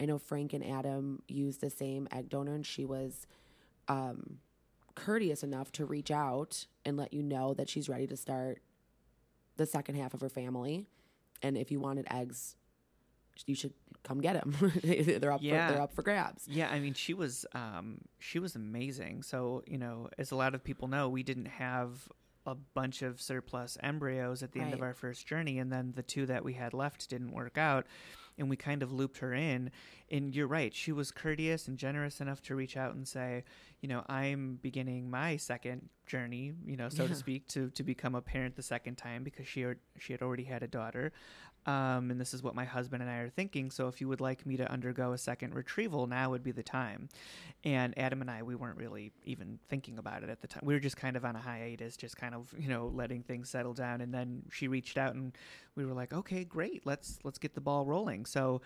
I 0.00 0.04
know 0.04 0.18
Frank 0.18 0.52
and 0.52 0.64
Adam 0.64 1.22
used 1.28 1.60
the 1.60 1.70
same 1.70 2.06
egg 2.12 2.28
donor, 2.28 2.54
and 2.54 2.64
she 2.66 2.84
was 2.84 3.26
um, 3.88 4.38
courteous 4.94 5.42
enough 5.42 5.72
to 5.72 5.84
reach 5.86 6.10
out 6.10 6.66
and 6.84 6.96
let 6.96 7.12
you 7.12 7.22
know 7.22 7.54
that 7.54 7.68
she's 7.68 7.88
ready 7.88 8.06
to 8.06 8.16
start 8.16 8.60
the 9.56 9.66
second 9.66 9.94
half 9.96 10.12
of 10.14 10.20
her 10.20 10.28
family. 10.28 10.86
And 11.42 11.56
if 11.56 11.70
you 11.70 11.80
wanted 11.80 12.06
eggs, 12.10 12.56
you 13.46 13.54
should 13.54 13.72
come 14.02 14.20
get 14.20 14.34
them. 14.34 14.56
they're 15.20 15.32
up. 15.32 15.42
Yeah. 15.42 15.68
For, 15.68 15.72
they're 15.72 15.82
up 15.82 15.92
for 15.92 16.02
grabs. 16.02 16.46
Yeah, 16.48 16.68
I 16.70 16.80
mean, 16.80 16.94
she 16.94 17.14
was 17.14 17.46
um, 17.54 17.98
she 18.18 18.38
was 18.38 18.56
amazing. 18.56 19.22
So 19.22 19.62
you 19.66 19.78
know, 19.78 20.08
as 20.18 20.30
a 20.30 20.36
lot 20.36 20.54
of 20.54 20.64
people 20.64 20.88
know, 20.88 21.08
we 21.08 21.22
didn't 21.22 21.46
have 21.46 22.08
a 22.46 22.54
bunch 22.54 23.02
of 23.02 23.20
surplus 23.20 23.76
embryos 23.82 24.42
at 24.42 24.52
the 24.52 24.60
end 24.60 24.72
of 24.72 24.82
our 24.82 24.94
first 24.94 25.26
journey, 25.26 25.58
and 25.58 25.70
then 25.70 25.92
the 25.94 26.02
two 26.02 26.26
that 26.26 26.44
we 26.44 26.54
had 26.54 26.72
left 26.72 27.08
didn't 27.10 27.32
work 27.32 27.58
out, 27.58 27.86
and 28.38 28.48
we 28.48 28.56
kind 28.56 28.82
of 28.82 28.92
looped 28.92 29.18
her 29.18 29.34
in. 29.34 29.70
And 30.10 30.34
you're 30.34 30.46
right, 30.46 30.74
she 30.74 30.90
was 30.90 31.10
courteous 31.10 31.68
and 31.68 31.78
generous 31.78 32.20
enough 32.20 32.40
to 32.42 32.54
reach 32.54 32.76
out 32.76 32.94
and 32.94 33.06
say, 33.06 33.44
you 33.80 33.88
know, 33.88 34.04
I'm 34.08 34.58
beginning 34.62 35.10
my 35.10 35.36
second 35.36 35.88
journey, 36.06 36.52
you 36.66 36.76
know, 36.76 36.88
so 36.88 37.06
to 37.06 37.14
speak, 37.14 37.46
to 37.48 37.70
to 37.70 37.82
become 37.82 38.14
a 38.14 38.22
parent 38.22 38.56
the 38.56 38.62
second 38.62 38.96
time 38.96 39.22
because 39.22 39.46
she 39.46 39.64
she 39.98 40.12
had 40.12 40.22
already 40.22 40.44
had 40.44 40.62
a 40.62 40.68
daughter. 40.68 41.12
Um, 41.66 42.10
and 42.10 42.20
this 42.20 42.32
is 42.32 42.42
what 42.42 42.54
my 42.54 42.64
husband 42.64 43.02
and 43.02 43.10
I 43.10 43.18
are 43.18 43.28
thinking. 43.28 43.70
So 43.70 43.88
if 43.88 44.00
you 44.00 44.08
would 44.08 44.20
like 44.20 44.46
me 44.46 44.56
to 44.56 44.70
undergo 44.70 45.12
a 45.12 45.18
second 45.18 45.54
retrieval, 45.54 46.06
now 46.06 46.30
would 46.30 46.42
be 46.42 46.52
the 46.52 46.62
time. 46.62 47.08
And 47.64 47.96
Adam 47.98 48.22
and 48.22 48.30
I, 48.30 48.42
we 48.42 48.54
weren't 48.54 48.78
really 48.78 49.12
even 49.24 49.58
thinking 49.68 49.98
about 49.98 50.22
it 50.22 50.30
at 50.30 50.40
the 50.40 50.48
time. 50.48 50.62
We 50.64 50.72
were 50.72 50.80
just 50.80 50.96
kind 50.96 51.16
of 51.16 51.24
on 51.24 51.36
a 51.36 51.38
hiatus, 51.38 51.96
just 51.96 52.16
kind 52.16 52.34
of 52.34 52.54
you 52.58 52.68
know 52.68 52.90
letting 52.94 53.22
things 53.22 53.50
settle 53.50 53.74
down. 53.74 54.00
And 54.00 54.12
then 54.12 54.42
she 54.50 54.68
reached 54.68 54.96
out, 54.96 55.14
and 55.14 55.36
we 55.76 55.84
were 55.84 55.92
like, 55.92 56.12
okay, 56.12 56.44
great, 56.44 56.86
let's 56.86 57.18
let's 57.24 57.38
get 57.38 57.54
the 57.54 57.60
ball 57.60 57.84
rolling. 57.84 58.24
So 58.24 58.62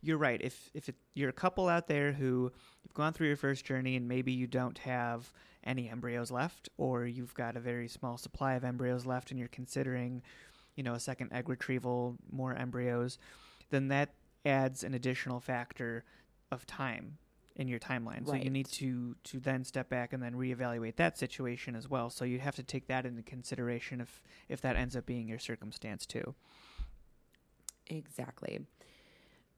you're 0.00 0.18
right. 0.18 0.40
If 0.42 0.70
if 0.74 0.88
it, 0.88 0.94
you're 1.14 1.30
a 1.30 1.34
couple 1.34 1.68
out 1.68 1.88
there 1.88 2.12
who 2.12 2.50
you've 2.82 2.94
gone 2.94 3.12
through 3.12 3.26
your 3.26 3.36
first 3.36 3.64
journey 3.64 3.96
and 3.96 4.08
maybe 4.08 4.32
you 4.32 4.46
don't 4.46 4.78
have 4.78 5.32
any 5.64 5.88
embryos 5.90 6.30
left, 6.30 6.68
or 6.78 7.04
you've 7.04 7.34
got 7.34 7.56
a 7.56 7.60
very 7.60 7.88
small 7.88 8.16
supply 8.16 8.54
of 8.54 8.64
embryos 8.64 9.04
left, 9.04 9.30
and 9.30 9.38
you're 9.38 9.48
considering, 9.48 10.22
you 10.78 10.84
know, 10.84 10.94
a 10.94 11.00
second 11.00 11.32
egg 11.32 11.48
retrieval, 11.48 12.16
more 12.30 12.54
embryos, 12.54 13.18
then 13.70 13.88
that 13.88 14.10
adds 14.46 14.84
an 14.84 14.94
additional 14.94 15.40
factor 15.40 16.04
of 16.52 16.64
time 16.66 17.18
in 17.56 17.66
your 17.66 17.80
timeline. 17.80 18.24
So 18.24 18.34
you 18.34 18.48
need 18.48 18.66
to 18.66 19.16
to 19.24 19.40
then 19.40 19.64
step 19.64 19.88
back 19.90 20.12
and 20.12 20.22
then 20.22 20.34
reevaluate 20.34 20.94
that 20.94 21.18
situation 21.18 21.74
as 21.74 21.90
well. 21.90 22.10
So 22.10 22.24
you 22.24 22.38
have 22.38 22.54
to 22.54 22.62
take 22.62 22.86
that 22.86 23.04
into 23.04 23.22
consideration 23.22 24.00
if 24.00 24.22
if 24.48 24.60
that 24.60 24.76
ends 24.76 24.94
up 24.94 25.04
being 25.04 25.26
your 25.26 25.40
circumstance 25.40 26.06
too. 26.06 26.36
Exactly. 27.88 28.60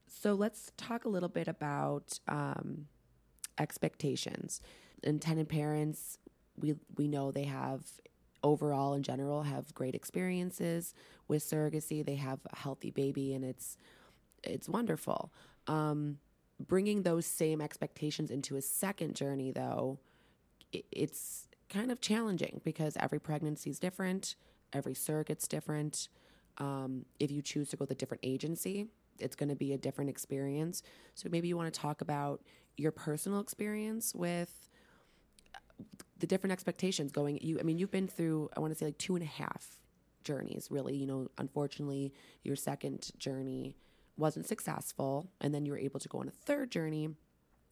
So 0.07 0.33
let's 0.33 0.71
talk 0.75 1.05
a 1.05 1.09
little 1.09 1.29
bit 1.29 1.47
about 1.47 2.19
um, 2.27 2.87
expectations. 3.59 4.59
Intended 5.03 5.49
parents, 5.49 6.17
we 6.57 6.73
we 6.97 7.07
know 7.07 7.31
they 7.31 7.43
have 7.43 7.83
overall 8.43 8.93
in 8.93 9.03
general 9.03 9.43
have 9.43 9.73
great 9.73 9.95
experiences 9.95 10.93
with 11.27 11.43
surrogacy. 11.43 12.05
They 12.05 12.15
have 12.15 12.39
a 12.51 12.55
healthy 12.55 12.91
baby, 12.91 13.33
and 13.33 13.43
it's 13.43 13.77
it's 14.43 14.67
wonderful. 14.67 15.31
Um, 15.67 16.17
bringing 16.59 17.03
those 17.03 17.25
same 17.25 17.61
expectations 17.61 18.31
into 18.31 18.55
a 18.55 18.61
second 18.61 19.15
journey, 19.15 19.51
though, 19.51 19.99
it's 20.71 21.47
kind 21.69 21.91
of 21.91 22.01
challenging 22.01 22.61
because 22.63 22.97
every 22.99 23.19
pregnancy 23.19 23.69
is 23.69 23.79
different, 23.79 24.35
every 24.73 24.93
surrogate's 24.93 25.47
different. 25.47 26.09
Um, 26.57 27.05
if 27.19 27.31
you 27.31 27.41
choose 27.41 27.69
to 27.69 27.77
go 27.77 27.83
with 27.83 27.91
a 27.91 27.95
different 27.95 28.21
agency, 28.23 28.87
it's 29.19 29.35
going 29.35 29.49
to 29.49 29.55
be 29.55 29.73
a 29.73 29.77
different 29.77 30.09
experience. 30.09 30.83
So 31.15 31.29
maybe 31.31 31.47
you 31.47 31.57
want 31.57 31.73
to 31.73 31.79
talk 31.79 32.01
about 32.01 32.41
your 32.77 32.91
personal 32.91 33.39
experience 33.39 34.13
with 34.15 34.69
the 36.21 36.27
different 36.27 36.53
expectations 36.53 37.11
going. 37.11 37.37
You, 37.41 37.59
I 37.59 37.63
mean, 37.63 37.77
you've 37.77 37.91
been 37.91 38.07
through. 38.07 38.49
I 38.55 38.59
want 38.61 38.71
to 38.71 38.77
say 38.79 38.85
like 38.85 38.97
two 38.97 39.15
and 39.15 39.23
a 39.23 39.27
half 39.27 39.77
journeys. 40.23 40.67
Really, 40.71 40.95
you 40.95 41.05
know, 41.05 41.27
unfortunately, 41.37 42.13
your 42.43 42.55
second 42.55 43.11
journey 43.17 43.75
wasn't 44.17 44.45
successful, 44.47 45.29
and 45.41 45.53
then 45.53 45.65
you 45.65 45.71
were 45.73 45.77
able 45.79 45.99
to 45.99 46.07
go 46.09 46.19
on 46.19 46.27
a 46.27 46.31
third 46.31 46.71
journey, 46.71 47.09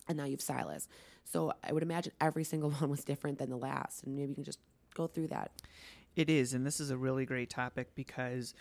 and 0.08 0.18
now 0.18 0.26
you've 0.26 0.42
Silas. 0.42 0.88
So 1.24 1.54
I 1.64 1.72
would 1.72 1.84
imagine 1.84 2.12
every 2.20 2.44
single 2.44 2.72
one 2.82 2.90
was 2.90 3.04
different 3.04 3.38
than 3.40 3.50
the 3.50 3.58
last, 3.58 4.04
and 4.04 4.16
maybe 4.16 4.30
you 4.30 4.36
can 4.36 4.44
just 4.44 4.60
go 4.94 5.08
through 5.08 5.28
that. 5.28 5.52
It 6.16 6.30
is, 6.30 6.54
and 6.54 6.66
this 6.66 6.80
is 6.80 6.90
a 6.90 6.98
really 6.98 7.26
great 7.26 7.50
topic 7.52 7.94
because 7.96 8.54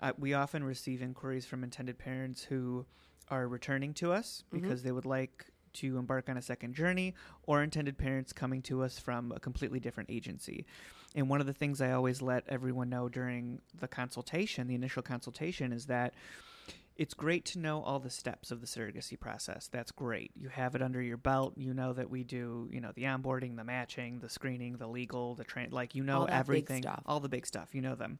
uh, 0.00 0.12
we 0.16 0.32
often 0.32 0.62
receive 0.64 1.02
inquiries 1.02 1.44
from 1.44 1.64
intended 1.64 1.98
parents 1.98 2.44
who 2.44 2.86
are 3.28 3.48
returning 3.48 3.92
to 3.94 4.12
us 4.12 4.44
Mhm. 4.52 4.62
because 4.62 4.82
they 4.84 4.92
would 4.92 5.04
like 5.04 5.46
to 5.74 5.98
embark 5.98 6.28
on 6.28 6.36
a 6.36 6.42
second 6.42 6.74
journey, 6.74 7.14
or 7.44 7.62
intended 7.62 7.98
parents 7.98 8.32
coming 8.32 8.62
to 8.62 8.82
us 8.82 8.98
from 8.98 9.32
a 9.32 9.40
completely 9.40 9.80
different 9.80 10.10
agency. 10.10 10.66
And 11.14 11.28
one 11.28 11.40
of 11.40 11.46
the 11.46 11.52
things 11.52 11.80
I 11.80 11.92
always 11.92 12.20
let 12.22 12.44
everyone 12.48 12.88
know 12.88 13.08
during 13.08 13.60
the 13.78 13.88
consultation, 13.88 14.66
the 14.66 14.74
initial 14.74 15.02
consultation, 15.02 15.72
is 15.72 15.86
that 15.86 16.14
it's 16.96 17.14
great 17.14 17.44
to 17.46 17.58
know 17.58 17.82
all 17.82 17.98
the 17.98 18.10
steps 18.10 18.50
of 18.50 18.60
the 18.60 18.66
surrogacy 18.66 19.18
process. 19.18 19.68
That's 19.68 19.90
great. 19.90 20.30
You 20.36 20.48
have 20.48 20.74
it 20.74 20.82
under 20.82 21.02
your 21.02 21.16
belt. 21.16 21.54
You 21.56 21.74
know 21.74 21.92
that 21.92 22.08
we 22.08 22.22
do, 22.22 22.68
you 22.72 22.80
know, 22.80 22.92
the 22.94 23.02
onboarding, 23.02 23.56
the 23.56 23.64
matching, 23.64 24.20
the 24.20 24.28
screening, 24.28 24.76
the 24.76 24.86
legal, 24.86 25.34
the 25.34 25.44
train, 25.44 25.70
like 25.70 25.94
you 25.94 26.04
know 26.04 26.20
All 26.20 26.28
everything, 26.30 26.82
stuff. 26.82 27.02
all 27.06 27.20
the 27.20 27.28
big 27.28 27.46
stuff. 27.46 27.74
You 27.74 27.82
know 27.82 27.96
them. 27.96 28.18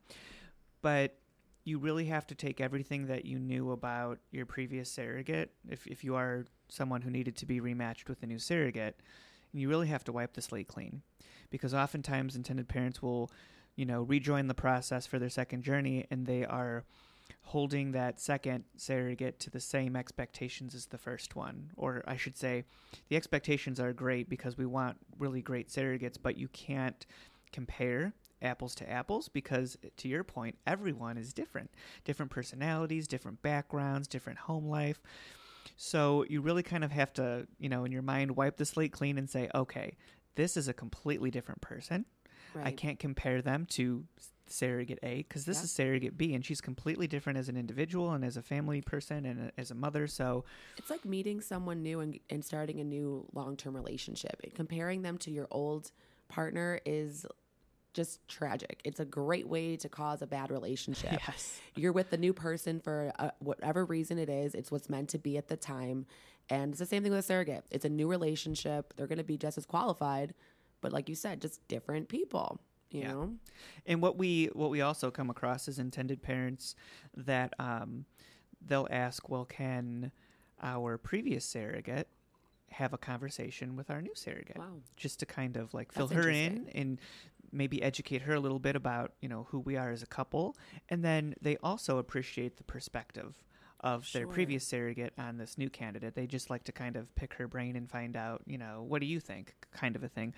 But 0.83 1.17
you 1.65 1.79
really 1.79 2.07
have 2.07 2.27
to 2.27 2.35
take 2.35 2.61
everything 2.61 3.07
that 3.07 3.25
you 3.25 3.39
knew 3.39 3.71
about 3.71 4.19
your 4.31 4.45
previous 4.45 4.91
surrogate, 4.91 5.51
if, 5.69 5.87
if 5.87 6.05
you 6.05 6.15
are 6.15 6.45
someone 6.75 7.03
who 7.03 7.11
needed 7.11 7.37
to 7.37 7.47
be 7.47 7.61
rematched 7.61 8.09
with 8.09 8.23
a 8.23 8.27
new 8.27 8.39
surrogate, 8.39 9.01
and 9.53 9.61
you 9.61 9.69
really 9.69 9.89
have 9.89 10.05
to 10.05 10.13
wipe 10.13 10.35
the 10.35 10.43
slate 10.43 10.69
clean. 10.69 11.03
Because 11.51 11.73
oftentimes 11.73 12.35
intended 12.35 12.69
parents 12.69 13.01
will, 13.01 13.31
you 13.77 13.87
know, 13.87 14.03
rejoin 14.03 14.49
the 14.49 14.55
process 14.55 15.07
for 15.07 15.19
their 15.19 15.29
second 15.29 15.63
journey 15.63 16.07
and 16.11 16.27
they 16.27 16.45
are 16.45 16.85
holding 17.43 17.93
that 17.93 18.21
second 18.21 18.65
surrogate 18.77 19.39
to 19.39 19.51
the 19.51 19.61
same 19.61 19.97
expectations 19.97 20.75
as 20.75 20.87
the 20.87 20.99
first 20.99 21.37
one. 21.37 21.71
Or 21.77 22.03
I 22.07 22.17
should 22.17 22.37
say, 22.37 22.65
the 23.09 23.17
expectations 23.17 23.79
are 23.79 23.93
great 23.93 24.29
because 24.29 24.59
we 24.59 24.67
want 24.67 24.97
really 25.19 25.43
great 25.43 25.69
surrogates, 25.69 26.19
but 26.21 26.37
you 26.37 26.49
can't 26.49 27.07
compare 27.53 28.13
apples 28.43 28.75
to 28.75 28.91
apples 28.91 29.29
because 29.29 29.79
to 29.97 30.09
your 30.09 30.25
point 30.25 30.59
everyone 30.67 31.17
is 31.17 31.33
different 31.33 31.71
different 32.05 32.31
personalities 32.31 33.07
different 33.07 33.41
backgrounds 33.43 34.09
different 34.09 34.41
home 34.41 34.67
life 34.67 35.01
so 35.77 36.25
you 36.29 36.41
really 36.41 36.63
kind 36.63 36.85
of 36.85 36.93
have 36.93 37.13
to 37.15 37.47
you 37.59 37.69
know 37.69 37.85
in 37.85 37.93
your 37.93 38.03
mind 38.03 38.37
wipe 38.37 38.57
the 38.57 38.65
slate 38.65 38.93
clean 38.93 39.19
and 39.19 39.29
say 39.29 39.49
okay 39.55 39.97
this 40.37 40.57
is 40.57 40.69
a 40.69 40.73
completely 40.75 41.31
different 41.31 41.61
person 41.61 42.05
Right. 42.55 42.67
I 42.69 42.71
can't 42.71 43.01
compare 43.01 43.43
them 43.43 43.67
to 43.71 44.05
surrogate 44.47 45.01
A 45.03 45.17
because 45.19 45.45
this 45.45 45.57
Yeah. 45.59 45.65
is 45.65 45.73
surrogate 45.73 46.17
B, 46.17 46.35
and 46.35 46.45
she's 46.45 46.61
completely 46.61 47.09
different 47.09 47.37
as 47.37 47.49
an 47.49 47.57
individual 47.57 48.13
and 48.13 48.25
as 48.25 48.37
a 48.37 48.43
family 48.43 48.81
person 48.81 49.25
and 49.27 49.41
a- 49.49 49.53
as 49.61 49.73
a 49.73 49.75
mother. 49.75 50.07
So 50.07 50.45
It's 50.77 50.89
like 50.91 51.05
meeting 51.05 51.41
someone 51.41 51.83
new 51.83 51.99
and, 51.99 52.21
and 52.31 52.45
starting 52.45 52.79
a 52.79 52.85
new 52.85 53.27
long 53.33 53.57
term 53.57 53.75
relationship. 53.75 54.41
And 54.45 54.55
comparing 54.55 55.03
them 55.03 55.19
to 55.19 55.33
your 55.33 55.49
old 55.51 55.91
partner 56.29 56.79
is 56.85 57.27
just 57.95 58.27
tragic. 58.29 58.81
It's 58.85 59.01
a 59.01 59.05
great 59.05 59.49
way 59.49 59.77
to 59.77 59.89
cause 59.89 60.21
a 60.21 60.27
bad 60.27 60.51
relationship. 60.51 61.13
yes, 61.27 61.61
You're 61.75 61.93
with 61.93 62.11
the 62.11 62.19
new 62.19 62.33
person 62.35 62.81
for 62.81 63.13
uh, 63.19 63.31
whatever 63.39 63.85
reason 63.85 64.19
it 64.19 64.29
is. 64.29 64.55
It's 64.55 64.71
what's 64.71 64.91
meant 64.91 65.09
to 65.11 65.19
be 65.19 65.39
at 65.39 65.49
the 65.49 65.57
time. 65.57 66.07
And 66.51 66.71
it's 66.73 66.81
the 66.81 66.87
same 66.87 67.03
thing 67.03 67.13
with 67.13 67.21
a 67.21 67.23
surrogate. 67.23 67.65
It's 67.71 67.85
a 67.87 67.89
new 67.89 68.07
relationship. 68.09 68.93
They're 68.97 69.07
going 69.07 69.19
to 69.19 69.25
be 69.25 69.39
just 69.39 69.57
as 69.57 69.65
qualified, 69.65 70.35
but 70.83 70.93
like 70.93 71.09
you 71.09 71.15
said, 71.15 71.41
just 71.41 71.67
different 71.69 72.09
people. 72.09 72.61
You 72.91 73.01
Yeah. 73.01 73.13
know, 73.13 73.35
and 73.87 74.03
what 74.03 74.19
we 74.19 74.47
what 74.53 74.71
we 74.71 74.81
also 74.81 75.11
come 75.11 75.31
across 75.31 75.67
is 75.69 75.79
intended 75.79 76.23
parents 76.23 76.77
that 77.17 77.55
um, 77.59 78.05
they'll 78.65 78.87
ask, 78.91 79.29
well, 79.29 79.45
can 79.47 80.13
our 80.63 80.97
previous 80.99 81.45
surrogate 81.45 82.07
have 82.71 82.93
a 82.93 82.99
conversation 82.99 83.75
with 83.75 83.91
our 83.91 84.01
new 84.03 84.15
surrogate? 84.15 84.59
wow, 84.59 84.77
just 84.97 85.19
to 85.21 85.27
kind 85.27 85.57
of 85.57 85.73
like 85.75 85.91
fill 85.93 86.07
That's 86.07 86.25
her 86.25 86.31
in 86.31 86.69
and 86.75 87.01
maybe 87.55 87.83
educate 87.83 88.23
her 88.23 88.35
a 88.35 88.41
little 88.41 88.59
bit 88.59 88.77
about 88.77 89.13
you 89.21 89.29
know 89.29 89.47
who 89.51 89.61
we 89.61 89.77
are 89.77 89.91
as 89.91 90.03
a 90.03 90.07
couple. 90.07 90.57
And 90.89 91.05
then 91.05 91.35
they 91.41 91.57
also 91.63 91.99
appreciate 91.99 92.57
the 92.57 92.65
perspective 92.65 93.43
of 93.81 94.11
their 94.15 94.27
previous 94.27 94.67
surrogate 94.67 95.13
on 95.19 95.37
this 95.37 95.59
new 95.59 95.69
candidate. 95.69 96.15
They 96.15 96.27
just 96.27 96.49
like 96.49 96.65
to 96.65 96.73
kind 96.73 96.97
of 96.97 97.15
pick 97.17 97.35
her 97.35 97.47
brain 97.47 97.77
and 97.77 97.89
find 97.89 98.17
out 98.17 98.41
you 98.47 98.57
know 98.57 98.83
what 98.89 99.01
do 99.01 99.07
you 99.07 99.21
think 99.21 99.55
kind 99.73 99.95
of 99.95 100.03
a 100.03 100.09
thing. 100.09 100.35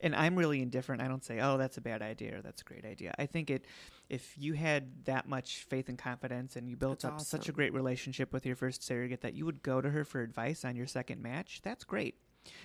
And 0.00 0.16
i'm 0.16 0.36
really 0.36 0.62
indifferent. 0.62 1.02
I 1.02 1.08
don't 1.08 1.24
say 1.24 1.38
oh 1.40 1.58
that's 1.58 1.76
a 1.76 1.82
bad 1.82 2.00
idea 2.00 2.38
or 2.38 2.42
that's 2.42 2.62
a 2.62 2.64
great 2.64 2.86
idea. 2.86 3.14
I 3.18 3.26
think 3.26 3.50
it 3.50 3.66
if 4.08 4.34
you 4.38 4.54
had 4.54 5.04
that 5.04 5.28
much 5.28 5.66
faith 5.68 5.88
and 5.88 5.98
confidence 5.98 6.56
and 6.56 6.68
you 6.68 6.76
built 6.76 7.00
That's 7.00 7.14
up 7.14 7.20
such 7.20 7.48
a 7.48 7.52
great 7.52 7.74
relationship 7.74 8.32
with 8.32 8.46
your 8.46 8.56
first 8.56 8.82
surrogate 8.82 9.20
that 9.20 9.34
you 9.34 9.44
would 9.44 9.62
go 9.62 9.80
to 9.80 9.90
her 9.90 10.04
for 10.04 10.22
advice 10.22 10.64
on 10.64 10.74
your 10.74 10.86
second 10.86 11.22
match 11.22 11.60
that's 11.62 11.84
great. 11.84 12.16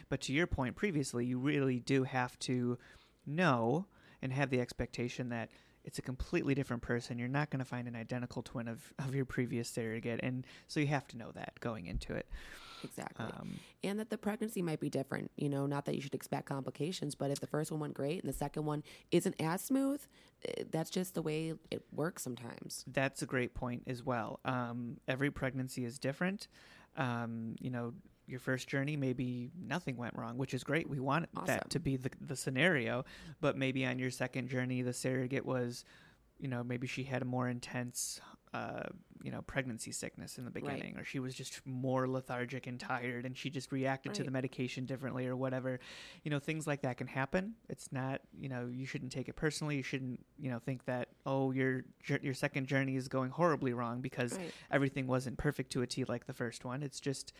But 0.10 0.22
to 0.22 0.34
your 0.34 0.48
point 0.48 0.75
previously, 0.75 1.25
you 1.25 1.39
really 1.39 1.79
do 1.79 2.03
have 2.03 2.38
to 2.39 2.77
know 3.25 3.86
and 4.22 4.32
have 4.32 4.50
the 4.50 4.60
expectation 4.60 5.30
that 5.30 5.50
it's 5.84 6.00
a 6.00 6.01
completely 6.01 6.54
different 6.54 6.82
person. 6.82 7.18
You're 7.18 7.28
not 7.28 7.50
going 7.50 7.60
to 7.60 7.66
find 7.66 7.88
an 7.88 7.96
identical 7.96 8.42
twin 8.42 8.68
of, 8.68 8.94
of 9.00 9.16
your 9.16 9.25
previous 9.25 9.70
surrogate. 9.70 10.20
And 10.22 10.46
so 10.68 10.80
you 10.80 10.88
have 10.88 11.08
to 11.10 11.18
know 11.18 11.32
that 11.34 11.60
going 11.60 11.88
into 11.88 12.13
it. 12.13 12.28
exactly. 12.84 13.25
Um, 13.25 13.60
and 13.84 14.00
that 14.00 14.10
the 14.10 14.18
pregnancy 14.18 14.62
might 14.62 14.80
be 14.80 14.90
different. 14.90 15.32
You 15.38 15.50
know, 15.50 15.66
not 15.66 15.86
that 15.86 15.96
you 15.96 16.01
should 16.01 16.13
expect 16.13 16.46
complications, 16.46 17.16
but 17.16 17.32
if 17.32 17.40
the 17.40 17.48
first 17.48 17.72
one 17.72 17.80
went 17.80 17.94
great 17.96 18.22
and 18.22 18.32
the 18.32 18.38
second 18.38 18.66
one 18.66 18.84
isn't 19.12 19.36
as 19.40 19.62
smooth, 19.62 20.01
eh, 20.46 20.63
that's 20.70 20.92
just 20.92 21.16
the 21.16 21.22
way 21.22 21.54
it 21.72 21.84
works 21.92 22.22
sometimes. 22.24 22.86
that's 22.88 23.22
a 23.22 23.25
great 23.25 23.54
point 23.54 23.84
as 23.88 24.04
well. 24.04 24.40
Um, 24.46 24.98
every 25.08 25.32
pregnancy 25.32 25.84
is 25.84 25.98
different. 25.98 26.48
Um, 26.98 27.56
you 27.60 27.72
know, 27.72 27.94
your 28.32 28.40
first 28.40 28.68
journey, 28.68 28.96
maybe 28.96 29.52
nothing 29.60 29.98
went 29.98 30.16
wrong, 30.16 30.38
which 30.38 30.54
is 30.54 30.64
great. 30.64 30.90
We 30.90 31.00
want 31.00 31.30
Awesome. 31.36 31.46
that 31.48 31.70
to 31.72 31.80
be 31.80 31.98
the, 31.98 32.10
the 32.20 32.36
scenario. 32.36 33.06
But 33.42 33.58
maybe 33.58 33.86
on 33.86 34.00
your 34.00 34.12
second 34.12 34.48
journey, 34.50 34.82
the 34.82 34.94
surrogate 34.94 35.46
was, 35.46 35.84
you 36.40 36.48
know, 36.48 36.64
maybe 36.64 36.88
she 36.88 37.04
had 37.04 37.22
a 37.22 37.26
more 37.26 37.48
intense, 37.48 38.20
uh, 38.54 38.84
you 39.24 39.32
know, 39.32 39.42
pregnancy 39.44 39.92
sickness 39.92 40.40
in 40.40 40.46
the 40.46 40.50
beginning, 40.50 40.98
or 40.98 41.04
she 41.04 41.20
was 41.20 41.36
just 41.36 41.62
more 41.66 42.08
lethargic 42.08 42.66
and 42.66 42.80
tired 42.80 43.24
and 43.26 43.38
she 43.38 43.50
just 43.52 43.72
reacted 43.72 44.14
to 44.16 44.24
the 44.24 44.32
medication 44.32 44.86
differently 44.86 45.28
or 45.28 45.36
whatever. 45.36 45.80
You 46.24 46.32
know, 46.32 46.40
things 46.40 46.66
like 46.66 46.82
that 46.82 46.98
can 46.98 47.06
happen. 47.08 47.54
It's 47.70 47.92
not, 47.92 48.22
you 48.36 48.50
know, 48.50 48.68
you 48.72 48.88
shouldn't 48.88 49.12
take 49.12 49.30
it 49.30 49.36
personally. 49.36 49.78
You 49.78 49.84
shouldn't, 49.84 50.26
you 50.40 50.50
know, 50.50 50.58
think 50.58 50.86
that, 50.86 51.10
oh, 51.28 51.52
your, 51.52 51.84
your 52.24 52.34
second 52.34 52.66
journey 52.66 52.96
is 52.96 53.08
going 53.08 53.30
horribly 53.30 53.74
wrong 53.74 54.02
because 54.02 54.34
Right. 54.34 54.52
everything 54.72 55.06
wasn't 55.06 55.38
perfect 55.38 55.72
to 55.74 55.84
a 55.84 55.88
T 55.88 56.04
like 56.06 56.26
the 56.26 56.34
first 56.34 56.66
one. 56.66 56.82
It's 56.82 57.00
just 57.00 57.34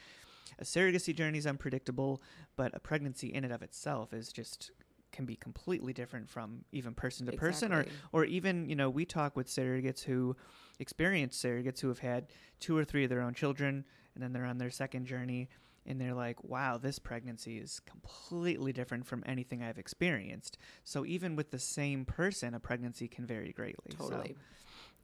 a 0.60 0.64
surrogacy 0.64 1.16
journey 1.16 1.38
is 1.38 1.48
unpredictable, 1.48 2.22
but 2.56 2.76
a 2.76 2.80
pregnancy 2.80 3.28
in 3.34 3.44
and 3.44 3.54
of 3.54 3.62
itself 3.62 4.14
is 4.14 4.32
just 4.32 4.72
can 5.12 5.26
be 5.26 5.36
completely 5.36 5.92
different 5.92 6.30
from 6.30 6.64
even 6.72 6.94
person 6.94 7.26
to 7.26 7.34
person 7.34 7.74
or 7.74 7.86
or 8.14 8.24
even 8.26 8.70
you 8.70 8.76
know 8.78 8.90
we 8.90 9.04
talk 9.04 9.36
with 9.36 9.48
surrogates 9.48 10.04
who 10.04 10.36
experience 10.80 11.38
surrogates 11.42 11.82
who 11.82 11.90
have 11.90 12.00
had 12.00 12.28
two 12.62 12.78
or 12.78 12.86
three 12.86 13.04
of 13.04 13.10
their 13.10 13.22
own 13.22 13.34
children 13.34 13.84
and 14.16 14.24
then 14.24 14.32
they're 14.32 14.46
on 14.46 14.58
their 14.58 14.70
second 14.70 15.06
journey 15.06 15.50
and 15.86 16.00
they're 16.00 16.14
like, 16.14 16.44
wow, 16.44 16.78
this 16.78 17.00
pregnancy 17.00 17.58
is 17.58 17.80
completely 17.82 18.72
different 18.72 19.06
from 19.06 19.24
anything 19.26 19.64
I've 19.64 19.80
experienced. 19.80 20.58
So 20.84 21.06
even 21.08 21.36
with 21.36 21.50
the 21.50 21.58
same 21.58 22.06
person, 22.06 22.54
a 22.54 22.60
pregnancy 22.60 23.08
can 23.08 23.26
vary 23.26 23.52
greatly. 23.52 23.92
So- 23.98 24.10
Totally. 24.10 24.36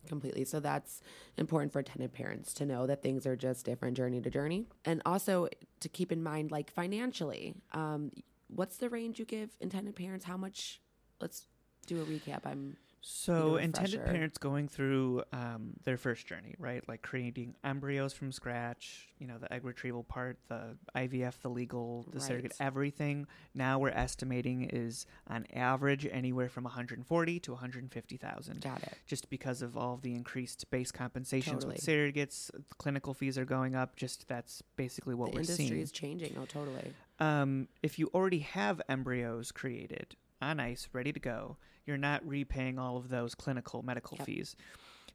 Completely. 0.08 0.46
So 0.46 0.60
that's 0.60 1.02
important 1.38 1.72
for 1.74 1.80
intended 1.80 2.14
parents 2.14 2.54
to 2.56 2.66
know 2.66 2.88
that 2.88 3.02
things 3.04 3.26
are 3.26 3.36
just 3.36 3.66
different 3.66 3.98
journey 3.98 4.22
to 4.22 4.30
journey. 4.30 4.66
And 4.86 5.02
also 5.06 5.50
to 5.82 5.90
keep 5.90 6.12
in 6.12 6.24
mind, 6.24 6.52
like 6.52 6.72
financially, 6.72 7.56
um, 7.74 8.12
what's 8.48 8.78
the 8.78 8.90
range 8.90 9.20
you 9.20 9.26
give 9.26 9.50
intended 9.60 9.96
parents? 9.96 10.26
How 10.26 10.38
much? 10.38 10.82
Let's 11.20 11.48
do 11.86 12.02
a 12.02 12.06
recap. 12.06 12.42
I'm 12.46 12.78
So, 13.10 13.56
intended 13.56 14.04
parents 14.04 14.38
going 14.38 14.68
through 14.68 15.24
um, 15.32 15.72
their 15.86 15.96
first 15.96 16.28
journey, 16.28 16.56
right? 16.60 16.84
Like 16.90 17.02
creating 17.02 17.56
embryos 17.64 18.12
from 18.12 18.34
scratch, 18.34 19.08
you 19.18 19.28
know, 19.28 19.38
the 19.38 19.52
egg 19.52 19.64
retrieval 19.64 20.04
part, 20.04 20.38
the 20.50 20.76
IVF, 20.94 21.40
the 21.40 21.50
legal, 21.50 22.06
the 22.12 22.20
surrogate, 22.20 22.52
everything. 22.60 23.26
Now 23.56 23.80
we're 23.80 23.92
estimating 23.92 24.70
is 24.74 25.06
on 25.26 25.46
average 25.54 26.06
anywhere 26.12 26.50
from 26.50 26.66
140 26.66 27.40
to 27.40 27.52
150,000. 27.54 28.62
got 28.62 28.84
it. 28.84 28.98
Just 29.06 29.30
because 29.30 29.62
of 29.62 29.78
all 29.78 29.94
of 29.94 30.02
the 30.02 30.14
increased 30.14 30.70
base 30.70 30.92
compensations 30.92 31.66
with 31.66 31.78
surrogates, 31.78 32.52
clinical 32.78 33.14
fees 33.14 33.38
are 33.38 33.46
going 33.46 33.74
up. 33.74 33.96
Just 33.96 34.28
that's 34.28 34.62
basically 34.76 35.16
what 35.16 35.32
the 35.32 35.36
we're 35.36 35.42
industry 35.42 35.56
seeing. 35.66 35.80
Industry 35.80 35.84
is 35.84 35.92
changing. 35.94 36.38
Oh, 36.38 36.46
totally. 36.46 36.94
um, 37.22 37.70
if 37.82 37.98
you 38.00 38.12
already 38.14 38.40
have 38.40 38.82
embryos 38.90 39.54
created 39.54 40.18
on 40.42 40.60
ice, 40.60 40.90
ready 40.92 41.14
to 41.14 41.22
go, 41.22 41.56
you're 41.88 41.98
not 41.98 42.28
repaying 42.28 42.78
all 42.78 42.98
of 42.98 43.10
those 43.10 43.34
clinical 43.34 43.82
medical 43.82 44.18
Yep. 44.18 44.26
fees. 44.28 44.56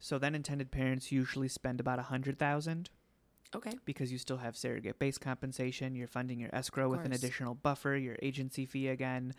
So 0.00 0.18
then 0.18 0.34
intended 0.34 0.70
parents 0.72 1.12
usually 1.12 1.48
spend 1.48 1.78
about 1.78 1.98
a 1.98 2.02
hundred 2.02 2.38
thousand 2.38 2.90
Okay. 3.54 3.78
because 3.84 4.10
you 4.10 4.18
still 4.18 4.38
have 4.38 4.56
surrogate 4.56 4.98
base 4.98 5.18
compensation. 5.18 5.94
You're 5.94 6.08
funding 6.08 6.40
your 6.40 6.50
escrow 6.52 6.88
with 6.88 7.04
an 7.04 7.12
additional 7.12 7.54
buffer, 7.54 7.94
your 7.94 8.16
agency 8.22 8.64
fee 8.66 8.88
again. 8.88 9.34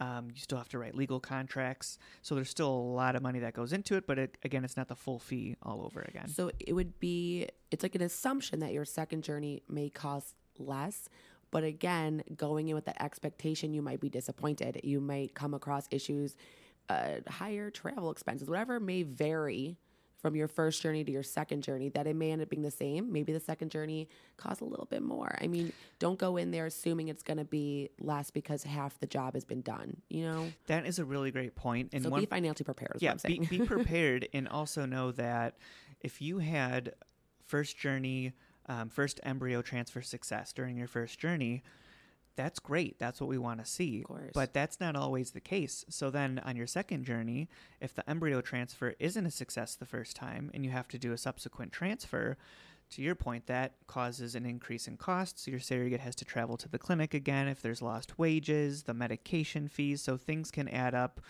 Um, 0.00 0.28
you 0.34 0.40
still 0.40 0.58
have 0.58 0.68
to 0.70 0.78
write 0.78 0.96
legal 0.96 1.20
contracts. 1.20 1.96
So 2.22 2.34
there's 2.34 2.50
still 2.50 2.68
a 2.68 2.74
lot 2.92 3.14
of 3.14 3.22
money 3.22 3.38
that 3.38 3.54
goes 3.54 3.72
into 3.72 3.94
it, 3.94 4.06
but 4.06 4.18
it, 4.18 4.36
again, 4.42 4.64
it's 4.64 4.76
not 4.76 4.88
the 4.88 4.96
full 4.96 5.18
fee 5.20 5.56
all 5.62 5.82
over 5.84 6.00
again. 6.02 6.28
So 6.28 6.50
it 6.58 6.72
would 6.72 6.98
be, 6.98 7.46
it's 7.70 7.82
like 7.84 7.94
an 7.94 8.02
assumption 8.02 8.58
that 8.60 8.72
your 8.72 8.84
second 8.84 9.22
journey 9.22 9.62
may 9.68 9.88
cost 9.90 10.34
less. 10.58 11.08
But 11.52 11.62
again, 11.62 12.22
going 12.34 12.68
in 12.68 12.74
with 12.74 12.86
that 12.86 13.00
expectation, 13.00 13.72
you 13.74 13.82
might 13.82 14.00
be 14.00 14.08
disappointed. 14.08 14.80
You 14.82 15.00
might 15.00 15.34
come 15.34 15.52
across 15.54 15.86
issues, 15.90 16.34
uh, 16.88 17.20
higher 17.28 17.70
travel 17.70 18.10
expenses, 18.10 18.48
whatever 18.48 18.80
may 18.80 19.02
vary 19.02 19.78
from 20.22 20.36
your 20.36 20.46
first 20.46 20.80
journey 20.80 21.02
to 21.02 21.10
your 21.10 21.24
second 21.24 21.62
journey, 21.62 21.88
that 21.88 22.06
it 22.06 22.14
may 22.14 22.30
end 22.30 22.40
up 22.40 22.48
being 22.48 22.62
the 22.62 22.70
same. 22.70 23.12
Maybe 23.12 23.32
the 23.32 23.40
second 23.40 23.70
journey 23.70 24.08
costs 24.36 24.60
a 24.60 24.64
little 24.64 24.86
bit 24.86 25.02
more. 25.02 25.36
I 25.40 25.48
mean, 25.48 25.72
don't 25.98 26.18
go 26.18 26.36
in 26.36 26.52
there 26.52 26.66
assuming 26.66 27.08
it's 27.08 27.24
going 27.24 27.38
to 27.38 27.44
be 27.44 27.90
less 28.00 28.30
because 28.30 28.62
half 28.62 28.98
the 29.00 29.08
job 29.08 29.34
has 29.34 29.44
been 29.44 29.62
done, 29.62 29.96
you 30.08 30.24
know? 30.24 30.52
That 30.68 30.86
is 30.86 31.00
a 31.00 31.04
really 31.04 31.32
great 31.32 31.56
point. 31.56 31.90
And 31.92 32.04
so 32.04 32.10
one 32.10 32.20
be 32.20 32.26
financially 32.26 32.64
prepared, 32.64 32.92
is 32.94 33.02
yeah, 33.02 33.14
what 33.14 33.24
I'm 33.24 33.38
be, 33.40 33.58
be 33.58 33.58
prepared 33.66 34.28
and 34.32 34.48
also 34.48 34.86
know 34.86 35.10
that 35.12 35.56
if 36.00 36.22
you 36.22 36.38
had 36.38 36.94
first 37.44 37.76
journey, 37.76 38.32
um, 38.66 38.90
first 38.90 39.18
embryo 39.24 39.60
transfer 39.60 40.02
success 40.02 40.52
during 40.52 40.76
your 40.76 40.86
first 40.86 41.18
journey, 41.18 41.64
that's 42.36 42.58
great. 42.58 42.98
That's 42.98 43.20
what 43.20 43.28
we 43.28 43.38
want 43.38 43.60
to 43.60 43.66
see. 43.66 44.00
Of 44.00 44.04
course. 44.04 44.30
But 44.34 44.52
that's 44.52 44.80
not 44.80 44.96
always 44.96 45.32
the 45.32 45.40
case. 45.40 45.84
So 45.88 46.10
then 46.10 46.40
on 46.44 46.56
your 46.56 46.66
second 46.66 47.04
journey, 47.04 47.48
if 47.80 47.94
the 47.94 48.08
embryo 48.08 48.40
transfer 48.40 48.94
isn't 48.98 49.26
a 49.26 49.30
success 49.30 49.74
the 49.74 49.86
first 49.86 50.16
time 50.16 50.50
and 50.54 50.64
you 50.64 50.70
have 50.70 50.88
to 50.88 50.98
do 50.98 51.12
a 51.12 51.18
subsequent 51.18 51.72
transfer, 51.72 52.36
to 52.90 53.02
your 53.02 53.14
point, 53.14 53.46
that 53.46 53.72
causes 53.86 54.34
an 54.34 54.44
increase 54.44 54.86
in 54.86 54.98
costs. 54.98 55.48
Your 55.48 55.60
surrogate 55.60 56.00
has 56.00 56.14
to 56.16 56.26
travel 56.26 56.58
to 56.58 56.68
the 56.68 56.78
clinic 56.78 57.14
again 57.14 57.48
if 57.48 57.62
there's 57.62 57.80
lost 57.80 58.18
wages, 58.18 58.82
the 58.82 58.92
medication 58.92 59.66
fees. 59.66 60.02
So 60.02 60.16
things 60.16 60.50
can 60.50 60.68
add 60.68 60.94
up. 60.94 61.20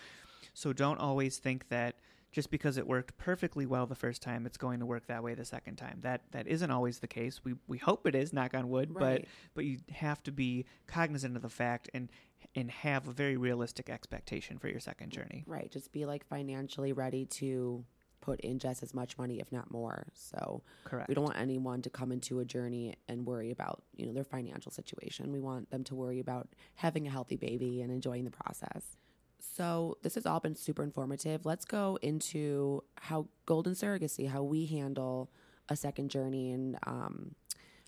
So 0.53 0.73
don't 0.73 0.99
always 0.99 1.37
think 1.37 1.69
that 1.69 1.95
just 2.33 2.49
because 2.49 2.77
it 2.77 2.87
worked 2.87 3.15
perfectly 3.17 3.65
well 3.65 3.85
the 3.85 3.95
first 3.95 4.21
time, 4.21 4.45
it's 4.45 4.57
going 4.57 4.79
to 4.79 4.85
work 4.85 5.07
that 5.07 5.23
way 5.23 5.35
the 5.35 5.45
second 5.45 5.77
time. 5.77 5.99
That 6.01 6.23
that 6.31 6.47
isn't 6.47 6.71
always 6.71 6.99
the 6.99 7.07
case. 7.07 7.41
We 7.45 7.53
we 7.67 7.77
hope 7.77 8.05
it 8.07 8.15
is, 8.15 8.33
knock 8.33 8.53
on 8.53 8.69
wood, 8.69 8.93
but 8.93 9.23
but 9.53 9.63
you 9.63 9.77
have 9.91 10.21
to 10.23 10.31
be 10.31 10.65
cognizant 10.87 11.35
of 11.37 11.43
the 11.43 11.49
fact 11.49 11.89
and 11.93 12.09
and 12.55 12.69
have 12.69 13.07
a 13.07 13.11
very 13.11 13.37
realistic 13.37 13.89
expectation 13.89 14.57
for 14.57 14.67
your 14.67 14.79
second 14.79 15.11
journey. 15.11 15.43
Right. 15.47 15.71
Just 15.71 15.91
be 15.91 16.05
like 16.05 16.25
financially 16.25 16.91
ready 16.91 17.25
to 17.25 17.85
put 18.19 18.39
in 18.39 18.57
just 18.57 18.81
as 18.83 18.93
much 18.93 19.17
money, 19.17 19.39
if 19.39 19.51
not 19.51 19.69
more. 19.69 20.07
So 20.13 20.63
Correct. 20.85 21.09
we 21.09 21.13
don't 21.13 21.25
want 21.25 21.37
anyone 21.37 21.81
to 21.81 21.89
come 21.89 22.11
into 22.11 22.39
a 22.39 22.45
journey 22.45 22.95
and 23.07 23.25
worry 23.25 23.51
about, 23.51 23.83
you 23.95 24.05
know, 24.05 24.13
their 24.13 24.23
financial 24.23 24.71
situation. 24.71 25.31
We 25.31 25.39
want 25.39 25.69
them 25.71 25.83
to 25.85 25.95
worry 25.95 26.19
about 26.19 26.47
having 26.75 27.05
a 27.05 27.11
healthy 27.11 27.35
baby 27.35 27.81
and 27.81 27.91
enjoying 27.91 28.23
the 28.23 28.31
process. 28.31 28.97
So 29.55 29.97
this 30.01 30.15
has 30.15 30.25
all 30.25 30.39
been 30.39 30.55
super 30.55 30.83
informative. 30.83 31.45
Let's 31.45 31.65
go 31.65 31.99
into 32.01 32.83
how 32.95 33.27
golden 33.45 33.73
surrogacy, 33.73 34.29
how 34.29 34.43
we 34.43 34.65
handle 34.65 35.29
a 35.69 35.75
second 35.75 36.09
journey, 36.09 36.51
and 36.51 36.77
um, 36.87 37.35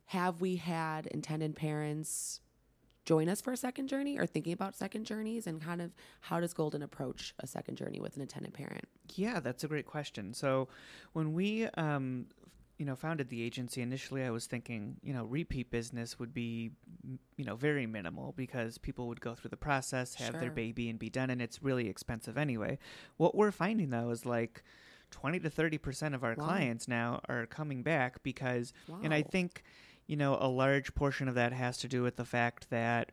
have 0.07 0.41
we 0.41 0.57
had 0.57 1.07
intended 1.07 1.55
parents 1.55 2.41
join 3.05 3.29
us 3.29 3.39
for 3.39 3.51
a 3.51 3.57
second 3.57 3.87
journey 3.87 4.17
or 4.17 4.25
thinking 4.25 4.53
about 4.53 4.75
second 4.75 5.05
journeys, 5.05 5.47
and 5.47 5.61
kind 5.61 5.81
of 5.81 5.91
how 6.21 6.39
does 6.39 6.53
Golden 6.53 6.81
approach 6.83 7.33
a 7.39 7.47
second 7.47 7.77
journey 7.77 7.99
with 7.99 8.15
an 8.15 8.21
intended 8.21 8.53
parent? 8.53 8.85
Yeah, 9.15 9.39
that's 9.39 9.63
a 9.63 9.67
great 9.67 9.85
question. 9.85 10.33
So, 10.33 10.67
when 11.13 11.33
we, 11.33 11.65
um, 11.77 12.27
you 12.77 12.85
know, 12.85 12.95
founded 12.95 13.29
the 13.29 13.41
agency 13.41 13.81
initially, 13.81 14.23
I 14.23 14.29
was 14.29 14.45
thinking, 14.45 14.97
you 15.03 15.13
know, 15.13 15.23
repeat 15.25 15.71
business 15.71 16.19
would 16.19 16.33
be, 16.33 16.71
you 17.37 17.45
know, 17.45 17.55
very 17.55 17.85
minimal 17.85 18.33
because 18.35 18.77
people 18.77 19.07
would 19.07 19.21
go 19.21 19.35
through 19.35 19.49
the 19.49 19.57
process, 19.57 20.15
have 20.15 20.33
their 20.39 20.49
baby, 20.55 20.89
and 20.89 20.97
be 20.99 21.09
done, 21.09 21.29
and 21.29 21.41
it's 21.41 21.61
really 21.63 21.87
expensive 21.89 22.37
anyway. 22.37 22.77
What 23.17 23.35
we're 23.35 23.51
finding 23.51 23.89
though 23.89 24.09
is 24.11 24.25
like. 24.25 24.63
20 25.11 25.39
to 25.41 25.49
30% 25.51 26.13
of 26.15 26.23
our 26.23 26.33
Wow. 26.35 26.45
clients 26.45 26.87
now 26.87 27.21
are 27.29 27.45
coming 27.45 27.83
back 27.83 28.21
because 28.23 28.73
and 29.03 29.13
I 29.13 29.21
think, 29.21 29.63
you 30.07 30.17
know, 30.17 30.35
a 30.41 30.49
large 30.49 30.93
portion 30.95 31.27
of 31.29 31.35
that 31.35 31.53
has 31.53 31.77
to 31.77 31.87
do 31.87 32.01
with 32.01 32.15
the 32.17 32.25
fact 32.25 32.69
that 32.71 33.11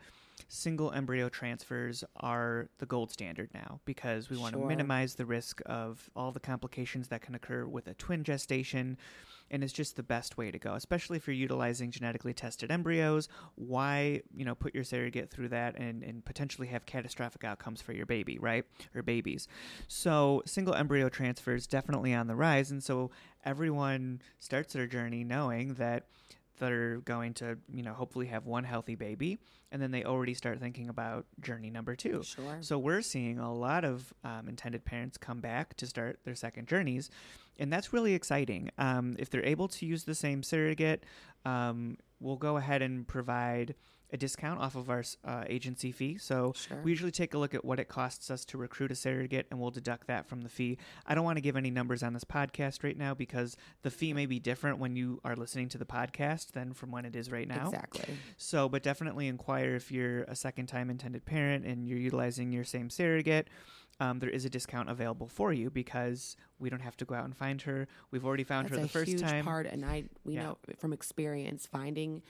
single 0.48 0.92
embryo 0.92 1.28
transfers 1.28 2.04
are 2.16 2.68
the 2.78 2.86
gold 2.86 3.10
standard 3.10 3.50
now 3.54 3.80
because 3.84 4.28
we 4.28 4.36
want 4.36 4.54
to 4.54 4.64
minimize 4.64 5.14
the 5.14 5.26
risk 5.26 5.60
of 5.66 6.10
all 6.14 6.32
the 6.32 6.40
complications 6.40 7.08
that 7.08 7.22
can 7.22 7.34
occur 7.34 7.64
with 7.66 7.86
a 7.86 7.94
twin 7.94 8.24
gestation. 8.24 8.98
And 9.50 9.62
it's 9.62 9.72
just 9.72 9.96
the 9.96 10.02
best 10.02 10.38
way 10.38 10.50
to 10.50 10.58
go, 10.58 10.74
especially 10.74 11.18
if 11.18 11.26
you're 11.26 11.34
utilizing 11.34 11.90
genetically 11.90 12.32
tested 12.32 12.70
embryos. 12.70 13.28
Why, 13.54 14.22
you 14.34 14.46
know, 14.46 14.54
put 14.54 14.74
your 14.74 14.84
surrogate 14.84 15.30
through 15.30 15.48
that 15.48 15.78
and, 15.78 16.02
and 16.02 16.24
potentially 16.24 16.68
have 16.68 16.86
catastrophic 16.86 17.44
outcomes 17.44 17.82
for 17.82 17.92
your 17.92 18.06
baby, 18.06 18.38
right? 18.38 18.64
Or 18.94 19.02
babies. 19.02 19.48
So 19.88 20.42
single 20.46 20.74
embryo 20.74 21.10
transfers 21.10 21.66
definitely 21.66 22.14
on 22.14 22.28
the 22.28 22.34
rise. 22.34 22.70
And 22.70 22.82
so 22.82 23.10
everyone 23.44 24.22
starts 24.38 24.72
their 24.72 24.86
journey 24.86 25.22
knowing 25.22 25.74
that 25.74 26.06
they're 26.62 26.98
going 26.98 27.34
to, 27.34 27.58
you 27.72 27.82
know, 27.82 27.92
hopefully 27.92 28.26
have 28.26 28.46
one 28.46 28.62
healthy 28.64 28.94
baby, 28.94 29.38
and 29.72 29.82
then 29.82 29.90
they 29.90 30.04
already 30.04 30.34
start 30.34 30.60
thinking 30.60 30.88
about 30.88 31.26
journey 31.40 31.70
number 31.70 31.96
two. 31.96 32.22
Sure. 32.22 32.58
So 32.60 32.78
we're 32.78 33.02
seeing 33.02 33.38
a 33.38 33.52
lot 33.52 33.84
of 33.84 34.14
um, 34.22 34.48
intended 34.48 34.84
parents 34.84 35.18
come 35.18 35.40
back 35.40 35.76
to 35.78 35.86
start 35.86 36.20
their 36.24 36.36
second 36.36 36.68
journeys, 36.68 37.10
and 37.58 37.72
that's 37.72 37.92
really 37.92 38.14
exciting. 38.14 38.70
Um, 38.78 39.16
if 39.18 39.28
they're 39.28 39.44
able 39.44 39.68
to 39.68 39.86
use 39.86 40.04
the 40.04 40.14
same 40.14 40.42
surrogate, 40.42 41.04
um, 41.44 41.98
we'll 42.20 42.36
go 42.36 42.56
ahead 42.56 42.80
and 42.80 43.06
provide 43.06 43.74
a 44.12 44.16
discount 44.16 44.60
off 44.60 44.76
of 44.76 44.90
our 44.90 45.02
uh, 45.24 45.44
agency 45.48 45.90
fee. 45.90 46.18
So 46.18 46.52
Sure. 46.54 46.80
we 46.82 46.90
usually 46.90 47.10
take 47.10 47.32
a 47.34 47.38
look 47.38 47.54
at 47.54 47.64
what 47.64 47.80
it 47.80 47.88
costs 47.88 48.30
us 48.30 48.44
to 48.46 48.58
recruit 48.58 48.90
a 48.90 48.94
surrogate, 48.94 49.46
and 49.50 49.58
we'll 49.58 49.70
deduct 49.70 50.06
that 50.08 50.26
from 50.28 50.42
the 50.42 50.48
fee. 50.48 50.76
I 51.06 51.14
don't 51.14 51.24
want 51.24 51.36
to 51.38 51.40
give 51.40 51.56
any 51.56 51.70
numbers 51.70 52.02
on 52.02 52.12
this 52.12 52.24
podcast 52.24 52.84
right 52.84 52.96
now 52.96 53.14
because 53.14 53.56
the 53.82 53.90
fee 53.90 54.12
may 54.12 54.26
be 54.26 54.38
different 54.38 54.78
when 54.78 54.96
you 54.96 55.20
are 55.24 55.34
listening 55.34 55.68
to 55.70 55.78
the 55.78 55.86
podcast 55.86 56.52
than 56.52 56.74
from 56.74 56.90
when 56.90 57.04
it 57.04 57.16
is 57.16 57.32
right 57.32 57.48
now. 57.48 57.64
Exactly. 57.66 58.14
So, 58.36 58.68
but 58.68 58.82
definitely 58.82 59.28
inquire 59.28 59.74
if 59.74 59.90
you're 59.90 60.22
a 60.24 60.36
second 60.36 60.66
time 60.66 60.90
intended 60.90 61.24
parent 61.24 61.64
and 61.64 61.88
you're 61.88 61.98
utilizing 61.98 62.52
your 62.52 62.64
same 62.64 62.90
surrogate. 62.90 63.48
Um, 64.00 64.18
there 64.18 64.30
is 64.30 64.44
a 64.44 64.50
discount 64.50 64.88
available 64.90 65.28
for 65.28 65.52
you 65.52 65.70
because 65.70 66.36
we 66.58 66.68
don't 66.70 66.80
have 66.80 66.96
to 66.96 67.04
go 67.04 67.14
out 67.14 67.24
and 67.24 67.36
find 67.36 67.62
her. 67.62 67.86
We've 68.10 68.24
already 68.24 68.42
found 68.42 68.66
That's 68.68 68.76
her 68.76 68.82
the 68.82 68.88
first 68.88 69.10
huge 69.12 69.20
time. 69.20 69.44
part, 69.44 69.66
and 69.66 69.84
I 69.84 70.04
we 70.24 70.34
Yeah. 70.34 70.42
know 70.42 70.58
from 70.78 70.92
experience 70.92 71.66
finding 71.66 72.22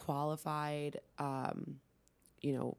qualified, 0.00 0.98
um, 1.18 1.76
you 2.40 2.52
know, 2.54 2.76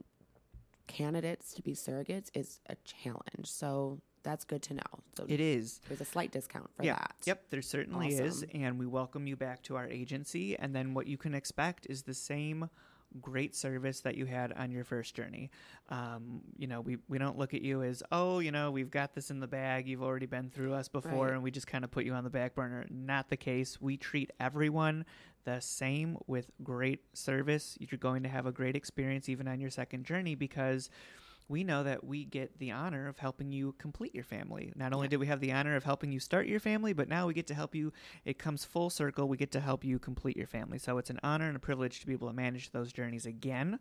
candidates 0.87 1.53
to 1.53 1.61
be 1.61 1.73
surrogates 1.73 2.29
is 2.33 2.59
a 2.67 2.75
challenge. 2.83 3.45
So 3.45 4.01
that's 4.23 4.43
good 4.43 4.61
to 4.63 4.73
know. 4.73 4.81
So 5.17 5.25
It 5.27 5.39
is. 5.39 5.79
there's 5.87 6.01
a 6.01 6.05
slight 6.05 6.31
discount 6.31 6.69
for 6.75 6.83
yeah. 6.83 6.95
that. 6.95 7.15
Yep, 7.25 7.49
there 7.49 7.61
certainly 7.61 8.09
is. 8.13 8.43
And 8.53 8.77
we 8.77 8.85
welcome 8.87 9.27
you 9.27 9.35
back 9.35 9.63
to 9.63 9.75
our 9.75 9.87
agency. 9.87 10.57
And 10.57 10.75
then 10.75 10.93
what 10.93 11.07
you 11.07 11.17
can 11.17 11.33
expect 11.33 11.87
is 11.89 12.03
the 12.03 12.13
same 12.13 12.69
great 13.19 13.53
service 13.55 13.99
that 14.01 14.15
you 14.15 14.25
had 14.25 14.53
on 14.53 14.71
your 14.71 14.85
first 14.85 15.15
journey. 15.15 15.49
Um, 15.89 16.41
you 16.57 16.67
know, 16.67 16.79
we, 16.79 16.97
we 17.09 17.17
don't 17.17 17.37
look 17.37 17.53
at 17.53 17.61
you 17.61 17.83
as, 17.83 18.01
oh, 18.11 18.39
you 18.39 18.51
know, 18.51 18.71
we've 18.71 18.89
got 18.91 19.13
this 19.13 19.29
in 19.31 19.39
the 19.41 19.47
bag. 19.47 19.85
You've 19.87 20.03
already 20.03 20.27
been 20.27 20.49
through 20.49 20.73
us 20.73 20.87
before, 20.87 21.25
Right. 21.25 21.33
and 21.33 21.43
we 21.43 21.51
just 21.51 21.67
kind 21.67 21.83
of 21.83 21.91
put 21.91 22.05
you 22.05 22.13
on 22.13 22.23
the 22.23 22.29
back 22.29 22.55
burner. 22.55 22.85
Not 22.89 23.29
the 23.29 23.35
case. 23.37 23.81
We 23.81 23.97
treat 23.97 24.31
everyone 24.39 25.05
the 25.43 25.59
same 25.59 26.17
with 26.27 26.51
great 26.63 27.01
service. 27.13 27.77
You're 27.79 27.97
going 27.97 28.23
to 28.23 28.29
have 28.29 28.45
a 28.45 28.51
great 28.51 28.75
experience 28.75 29.29
even 29.29 29.47
on 29.47 29.59
your 29.59 29.69
second 29.69 30.05
journey 30.05 30.35
because 30.35 30.89
we 31.51 31.65
know 31.65 31.83
that 31.83 32.03
we 32.05 32.23
get 32.23 32.57
the 32.59 32.71
honor 32.71 33.07
of 33.09 33.19
helping 33.19 33.51
you 33.51 33.75
complete 33.77 34.15
your 34.15 34.23
family. 34.23 34.71
Not 34.75 34.93
only 34.93 35.05
Yeah. 35.07 35.09
do 35.11 35.19
we 35.19 35.27
have 35.27 35.41
the 35.41 35.51
honor 35.51 35.75
of 35.75 35.83
helping 35.83 36.11
you 36.11 36.19
start 36.21 36.47
your 36.47 36.61
family, 36.61 36.93
but 36.93 37.09
now 37.09 37.27
we 37.27 37.33
get 37.33 37.45
to 37.47 37.53
help 37.53 37.75
you. 37.75 37.91
It 38.23 38.39
comes 38.39 38.63
full 38.63 38.89
circle. 38.89 39.27
We 39.27 39.35
get 39.35 39.51
to 39.51 39.59
help 39.59 39.83
you 39.83 39.99
complete 39.99 40.37
your 40.37 40.47
family. 40.47 40.77
So 40.79 40.97
it's 40.97 41.09
an 41.09 41.19
honor 41.23 41.47
and 41.47 41.57
a 41.57 41.59
privilege 41.59 41.99
to 41.99 42.07
be 42.07 42.13
able 42.13 42.29
to 42.29 42.33
manage 42.33 42.71
those 42.71 42.93
journeys 42.93 43.25
again. 43.25 43.79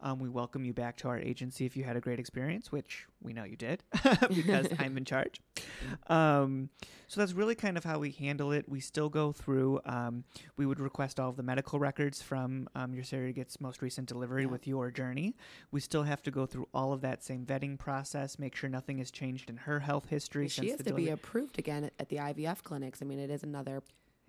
Um, 0.00 0.18
we 0.18 0.28
welcome 0.28 0.64
you 0.64 0.72
back 0.72 0.96
to 0.98 1.08
our 1.08 1.18
agency 1.18 1.64
if 1.64 1.76
you 1.76 1.84
had 1.84 1.94
a 1.96 2.00
great 2.00 2.18
experience, 2.18 2.72
which 2.72 3.06
we 3.22 3.32
know 3.32 3.44
you 3.44 3.56
did 3.56 3.84
because 4.34 4.66
I'm 4.80 4.96
in 4.96 5.04
charge. 5.04 5.40
Um, 6.08 6.70
so 7.06 7.20
that's 7.20 7.34
really 7.34 7.54
kind 7.54 7.76
of 7.76 7.84
how 7.84 7.98
we 7.98 8.10
handle 8.10 8.52
it. 8.52 8.68
We 8.68 8.80
still 8.80 9.08
go 9.10 9.32
through, 9.32 9.80
um, 9.84 10.24
we 10.56 10.64
would 10.66 10.80
request 10.80 11.20
all 11.20 11.28
of 11.28 11.36
the 11.36 11.42
medical 11.42 11.78
records 11.78 12.22
from 12.22 12.68
um, 12.74 12.94
your 12.94 13.04
surrogate's 13.04 13.60
most 13.60 13.82
recent 13.82 14.08
delivery 14.08 14.42
Yeah. 14.42 14.48
with 14.48 14.66
your 14.66 14.90
journey. 14.90 15.36
We 15.70 15.80
still 15.80 16.04
have 16.04 16.22
to 16.22 16.30
go 16.30 16.46
through 16.46 16.68
all 16.72 16.92
of 16.92 17.02
that 17.02 17.11
same 17.20 17.44
vetting 17.44 17.76
process, 17.78 18.38
make 18.38 18.54
sure 18.54 18.70
nothing 18.70 18.98
has 18.98 19.10
changed 19.10 19.50
in 19.50 19.56
her 19.56 19.80
health 19.80 20.08
history 20.08 20.46
she 20.46 20.60
since 20.60 20.70
has 20.70 20.78
the 20.78 20.84
to 20.84 20.94
be 20.94 21.04
delivery. 21.06 21.12
approved 21.14 21.58
again 21.58 21.90
at, 21.98 22.08
the 22.08 22.16
IVF 22.16 22.62
clinics. 22.62 23.02
I 23.02 23.06
mean, 23.06 23.18
it 23.18 23.30
is 23.30 23.42
another 23.42 23.82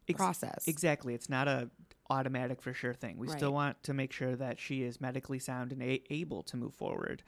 Ex- 0.09 0.17
process. 0.17 0.67
Exactly. 0.67 1.13
It's 1.13 1.29
not 1.29 1.47
a 1.47 1.69
automatic 2.09 2.61
for 2.61 2.73
sure 2.73 2.93
thing. 2.93 3.17
We 3.17 3.29
still 3.29 3.53
want 3.53 3.81
to 3.83 3.93
make 3.93 4.11
sure 4.11 4.35
that 4.35 4.59
she 4.59 4.83
is 4.83 4.99
medically 4.99 5.39
sound 5.39 5.71
and 5.71 5.81
a- 5.81 6.03
able 6.09 6.43
to 6.43 6.57
move 6.57 6.73
forward. 6.73 7.23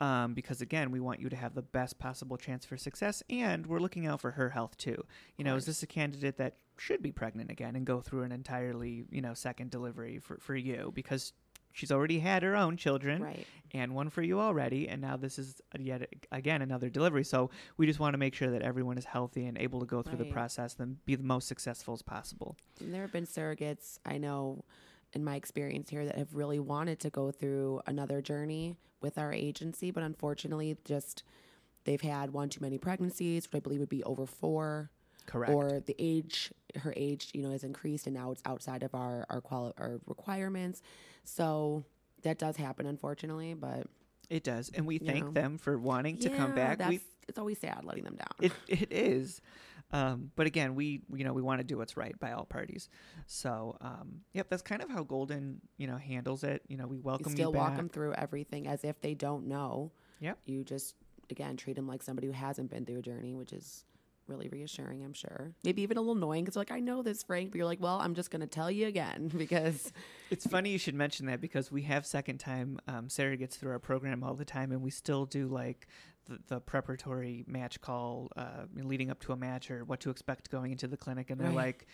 Um, 0.00 0.34
because 0.34 0.60
again, 0.60 0.90
we 0.90 1.00
want 1.00 1.20
you 1.20 1.28
to 1.28 1.36
have 1.36 1.54
the 1.54 1.62
best 1.62 1.98
possible 1.98 2.36
chance 2.36 2.64
for 2.64 2.76
success 2.76 3.22
and 3.28 3.66
we're 3.66 3.78
looking 3.78 4.06
out 4.06 4.20
for 4.20 4.32
her 4.32 4.50
health 4.50 4.76
too. 4.78 5.04
You 5.36 5.44
know, 5.44 5.56
is 5.56 5.66
this 5.66 5.82
a 5.82 5.86
candidate 5.86 6.38
that 6.38 6.56
should 6.78 7.02
be 7.02 7.12
pregnant 7.12 7.50
again 7.50 7.76
and 7.76 7.86
go 7.86 8.00
through 8.00 8.22
an 8.22 8.32
entirely, 8.32 9.04
you 9.10 9.20
know, 9.20 9.34
second 9.34 9.70
delivery 9.70 10.18
for, 10.18 10.38
for 10.38 10.56
you 10.56 10.92
because 10.94 11.32
she's 11.76 11.92
already 11.92 12.18
had 12.18 12.42
her 12.42 12.56
own 12.56 12.76
children 12.76 13.22
Right. 13.22 13.46
and 13.72 13.94
one 13.94 14.08
for 14.08 14.22
you 14.22 14.40
already 14.40 14.88
and 14.88 15.02
now 15.02 15.16
this 15.16 15.38
is 15.38 15.60
yet 15.78 16.08
again 16.32 16.62
another 16.62 16.88
delivery. 16.88 17.22
So 17.22 17.50
we 17.76 17.86
just 17.86 18.00
want 18.00 18.14
to 18.14 18.18
make 18.18 18.34
sure 18.34 18.50
that 18.50 18.62
everyone 18.62 18.96
is 18.96 19.04
healthy 19.04 19.44
and 19.46 19.58
able 19.58 19.80
to 19.80 19.86
go 19.86 20.02
through 20.02 20.18
the 20.18 20.24
process 20.32 20.76
and 20.78 21.04
be 21.04 21.14
the 21.14 21.22
most 21.22 21.46
successful 21.46 21.92
as 21.94 22.00
possible. 22.02 22.56
And 22.80 22.92
there 22.94 23.02
have 23.02 23.12
been 23.12 23.26
surrogates 23.26 23.98
I 24.06 24.16
know 24.18 24.64
in 25.12 25.22
my 25.22 25.36
experience 25.36 25.90
here 25.90 26.04
that 26.06 26.16
have 26.16 26.34
really 26.34 26.58
wanted 26.58 26.98
to 27.00 27.10
go 27.10 27.30
through 27.30 27.80
another 27.86 28.20
journey 28.22 28.74
with 29.02 29.18
our 29.18 29.32
agency, 29.32 29.90
but 29.90 30.02
unfortunately, 30.02 30.76
just 30.84 31.22
they've 31.84 32.00
had 32.00 32.32
one 32.32 32.48
too 32.48 32.60
many 32.62 32.78
pregnancies, 32.78 33.46
which 33.46 33.54
I 33.54 33.60
believe 33.60 33.80
would 33.80 33.88
be 33.88 34.02
over 34.04 34.26
four, 34.26 34.90
correct 35.26 35.52
or 35.52 35.80
the 35.80 35.94
age, 35.98 36.52
her 36.76 36.92
age, 36.96 37.30
you 37.34 37.42
know, 37.42 37.50
has 37.50 37.64
increased, 37.64 38.06
and 38.06 38.14
now 38.14 38.30
it's 38.32 38.42
outside 38.44 38.82
of 38.82 38.94
our 38.94 39.26
our 39.30 39.40
quali- 39.40 39.74
our 39.78 40.00
requirements. 40.06 40.82
So 41.24 41.84
that 42.22 42.38
does 42.38 42.56
happen, 42.56 42.86
unfortunately. 42.86 43.54
But 43.54 43.86
It 44.30 44.44
does, 44.44 44.70
and 44.74 44.86
we 44.86 44.98
thank 44.98 45.24
know. 45.26 45.30
them 45.32 45.58
for 45.58 45.78
wanting 45.78 46.18
to 46.18 46.30
come 46.30 46.54
back. 46.54 46.78
We 46.88 47.00
it's 47.28 47.38
always 47.38 47.58
sad 47.58 47.84
letting 47.84 48.04
them 48.04 48.16
down. 48.16 48.28
it 48.40 48.52
it 48.68 48.92
is, 48.92 49.40
um, 49.92 50.30
but 50.36 50.46
again, 50.46 50.74
we 50.74 51.02
you 51.12 51.24
know 51.24 51.32
we 51.32 51.42
want 51.42 51.60
to 51.60 51.64
do 51.64 51.76
what's 51.76 51.96
right 51.96 52.18
by 52.18 52.32
all 52.32 52.44
parties. 52.44 52.88
So 53.26 53.76
um, 53.80 54.20
yep, 54.32 54.48
that's 54.48 54.62
kind 54.62 54.82
of 54.82 54.90
how 54.90 55.02
Golden 55.02 55.60
you 55.76 55.86
know 55.86 55.96
handles 55.96 56.44
it. 56.44 56.62
You 56.68 56.76
know, 56.76 56.86
we 56.86 56.98
welcome 56.98 57.32
you 57.32 57.36
still 57.36 57.52
you 57.52 57.58
walk 57.58 57.76
them 57.76 57.88
through 57.88 58.14
everything 58.14 58.66
as 58.66 58.84
if 58.84 59.00
they 59.00 59.14
don't 59.14 59.46
know. 59.46 59.92
Yep. 60.20 60.38
You 60.46 60.64
just 60.64 60.94
again 61.30 61.56
treat 61.56 61.74
them 61.76 61.86
like 61.88 62.02
somebody 62.02 62.26
who 62.28 62.32
hasn't 62.32 62.70
been 62.70 62.84
through 62.84 62.98
a 62.98 63.02
journey, 63.02 63.34
which 63.34 63.52
is 63.52 63.84
really 64.28 64.48
reassuring. 64.48 65.04
I'm 65.04 65.12
sure. 65.12 65.52
Maybe 65.64 65.82
even 65.82 65.96
a 65.96 66.00
little 66.00 66.16
annoying 66.16 66.44
because 66.44 66.56
like 66.56 66.70
I 66.70 66.80
know 66.80 67.02
this, 67.02 67.22
Frank, 67.22 67.50
but 67.50 67.56
you're 67.58 67.66
like, 67.66 67.80
well, 67.80 67.98
I'm 68.00 68.14
just 68.14 68.30
going 68.30 68.40
to 68.40 68.46
tell 68.46 68.70
you 68.70 68.86
again 68.86 69.28
because 69.36 69.92
It's 70.30 70.46
funny 70.46 70.70
you 70.70 70.78
should 70.78 70.94
mention 70.94 71.26
that 71.26 71.40
because 71.40 71.70
we 71.70 71.82
have 71.82 72.06
second 72.06 72.38
time 72.38 72.78
um, 72.88 73.08
gets 73.38 73.56
through 73.56 73.72
our 73.72 73.78
program 73.78 74.22
all 74.24 74.34
the 74.34 74.44
time, 74.44 74.72
and 74.72 74.82
we 74.82 74.90
still 74.90 75.26
do 75.26 75.46
like 75.46 75.86
the, 76.28 76.38
the 76.48 76.60
preparatory 76.60 77.44
match 77.46 77.80
call 77.80 78.30
uh, 78.36 78.64
leading 78.74 79.10
up 79.10 79.20
to 79.20 79.32
a 79.32 79.36
match 79.36 79.70
or 79.70 79.84
what 79.84 80.00
to 80.00 80.10
expect 80.10 80.50
going 80.50 80.72
into 80.72 80.86
the 80.86 80.96
clinic, 80.96 81.30
and 81.30 81.40
they're 81.40 81.48
Right. 81.48 81.56
like. 81.56 81.86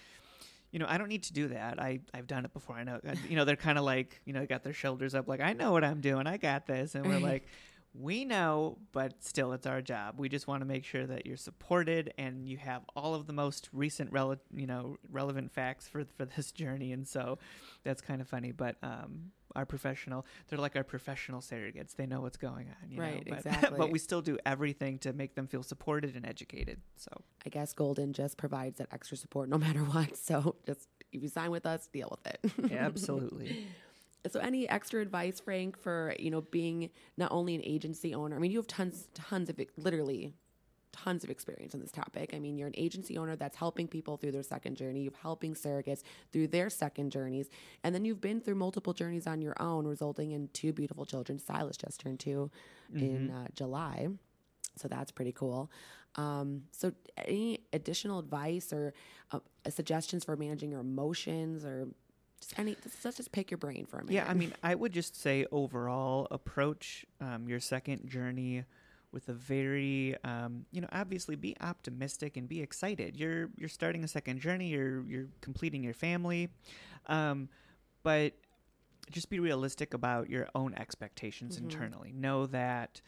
You 0.75 0.79
know, 0.79 0.87
I 0.88 0.97
don't 0.97 1.09
need 1.09 1.25
to 1.25 1.35
do 1.35 1.49
that. 1.49 1.79
I 1.79 2.01
I've 2.14 2.27
done 2.27 2.47
it 2.47 2.55
before. 2.55 2.77
I 2.77 2.85
know. 2.85 2.99
You 3.29 3.37
know, 3.37 3.45
they're 3.45 3.57
kind 3.57 3.77
of 3.77 3.85
like 3.85 4.23
you 4.25 4.33
know, 4.33 4.47
got 4.47 4.62
their 4.62 4.73
shoulders 4.73 5.14
up, 5.14 5.29
like 5.29 5.42
I 5.42 5.53
know 5.53 5.71
what 5.73 5.85
I'm 5.85 6.01
doing. 6.01 6.27
I 6.27 6.38
got 6.38 6.66
this, 6.66 6.95
and 6.95 7.05
we're 7.05 7.18
like, 7.18 7.45
we 7.94 8.24
know, 8.24 8.78
but 8.92 9.22
still, 9.22 9.52
it's 9.52 9.66
our 9.66 9.83
job. 9.83 10.14
We 10.18 10.28
just 10.28 10.46
want 10.46 10.62
to 10.62 10.66
make 10.66 10.85
sure 10.85 11.07
that 11.07 11.26
you're 11.26 11.37
supported 11.37 12.12
and 12.16 12.48
you 12.48 12.57
have 12.57 12.83
all 12.96 13.14
of 13.14 13.26
the 13.26 13.33
most 13.33 13.68
recent, 13.72 14.11
rele- 14.12 14.38
you 14.55 14.66
know, 14.66 14.96
relevant 15.11 15.52
facts 15.52 15.87
for 15.88 16.05
for 16.16 16.24
this 16.24 16.52
journey. 16.62 16.92
And 16.92 17.07
so, 17.07 17.38
that's 17.85 18.00
kind 18.00 18.20
of 18.20 18.28
funny. 18.28 18.50
But 18.52 18.76
um, 18.83 19.33
our 19.55 19.66
professional, 19.66 20.24
they're 20.48 20.59
like 20.59 20.74
our 20.76 20.85
professional 20.85 21.40
surrogates. 21.42 21.94
They 21.94 22.07
know 22.07 22.22
what's 22.22 22.38
going 22.38 22.68
on, 22.83 22.90
you 22.90 22.98
Right, 23.00 23.16
know. 23.26 23.35
But, 23.37 23.38
exactly. 23.46 23.78
but 23.78 23.90
we 23.90 23.98
still 23.98 24.22
do 24.22 24.38
everything 24.46 24.98
to 25.00 25.12
make 25.12 25.35
them 25.35 25.46
feel 25.46 25.62
supported 25.62 26.16
and 26.16 26.24
educated. 26.26 26.81
So 26.96 27.11
I 27.44 27.50
guess 27.50 27.74
Golden 27.74 28.14
just 28.14 28.38
provides 28.38 28.78
that 28.78 28.88
extra 28.92 29.18
support 29.18 29.50
no 29.50 29.59
matter 29.66 29.81
what. 29.81 30.16
So 30.16 30.57
just 30.66 30.88
if 31.12 31.22
you 31.22 31.28
sign 31.28 31.50
with 31.50 31.66
us, 31.66 31.87
deal 31.92 32.09
with 32.11 32.35
it. 32.35 32.72
absolutely. 32.72 33.66
So, 34.31 34.39
any 34.39 34.69
extra 34.69 35.01
advice, 35.01 35.41
Frank, 35.41 35.77
for 35.77 36.15
you 36.19 36.31
know 36.31 36.43
being 36.43 36.91
not 37.17 37.33
only 37.33 37.55
an 37.55 37.63
agency 37.65 38.15
owner? 38.15 38.37
I 38.37 38.39
mean, 38.39 38.53
you 38.53 38.59
have 38.59 38.69
tons, 38.69 39.09
tons 39.15 39.49
of 39.49 39.61
literally 39.77 40.33
tons 40.93 41.25
of 41.25 41.31
experience 41.31 41.75
on 41.75 41.81
this 41.81 41.91
topic. 41.91 42.33
I 42.35 42.39
mean, 42.39 42.57
you're 42.57 42.69
an 42.69 42.75
agency 42.77 43.17
owner 43.17 43.35
that's 43.35 43.57
helping 43.57 43.89
people 43.89 44.17
through 44.17 44.33
their 44.33 44.43
second 44.43 44.77
journey. 44.77 45.03
You're 45.03 45.13
helping 45.23 45.55
surrogates 45.55 46.03
through 46.33 46.49
their 46.49 46.71
second 46.71 47.11
journeys, 47.11 47.49
and 47.83 47.95
then 47.95 48.05
you've 48.05 48.21
been 48.21 48.41
through 48.41 48.57
multiple 48.57 48.93
journeys 48.93 49.27
on 49.27 49.43
your 49.43 49.61
own, 49.61 49.87
resulting 49.87 50.33
in 50.33 50.49
two 50.53 50.73
beautiful 50.73 51.05
children. 51.05 51.39
Silas 51.39 51.77
just 51.77 52.01
turned 52.01 52.21
2 52.21 52.51
in 52.95 53.31
uh, 53.31 53.49
July, 53.55 54.09
so 54.77 54.87
that's 54.87 55.11
pretty 55.11 55.33
cool. 55.33 55.71
Um, 56.17 56.65
so, 56.73 56.93
any 57.17 57.61
additional 57.73 58.19
advice 58.19 58.73
or 58.73 58.93
uh, 59.33 59.41
suggestions 59.71 60.25
for 60.25 60.37
managing 60.37 60.71
your 60.71 60.81
emotions 60.81 61.65
or 61.65 61.89
just 62.42 62.59
any, 62.59 62.76
let's 63.05 63.16
just 63.16 63.33
pick 63.33 63.50
your 63.50 63.59
brain 63.59 63.87
for 63.87 63.96
a 63.98 64.00
minute. 64.00 64.14
Yeah, 64.14 64.26
I 64.28 64.35
mean, 64.35 64.52
I 64.62 64.74
would 64.74 64.92
just 64.92 65.14
say 65.20 65.46
overall 65.50 66.26
approach 66.31 67.07
um, 67.20 67.48
your 67.48 67.61
second 67.61 68.09
journey 68.11 68.64
with 69.12 69.28
a 69.28 69.33
very, 69.33 70.16
um, 70.24 70.66
you 70.72 70.81
know, 70.81 70.88
obviously 70.92 71.37
be 71.37 71.57
optimistic 71.61 72.37
and 72.37 72.48
be 72.48 72.61
excited. 72.61 73.16
You're 73.16 73.50
you're 73.57 73.68
starting 73.68 74.05
a 74.05 74.09
second 74.09 74.40
journey. 74.40 74.68
You're 74.68 75.02
you're 75.07 75.26
completing 75.40 75.83
your 75.85 75.94
family, 75.94 76.48
um, 77.07 77.48
but 78.02 78.33
just 79.11 79.28
be 79.31 79.38
realistic 79.38 79.94
about 79.94 80.31
your 80.31 80.48
own 80.55 80.74
expectations 80.74 81.57
Mhm. 81.59 81.64
internally. 81.64 82.12
Know 82.12 82.46
that. 82.46 83.00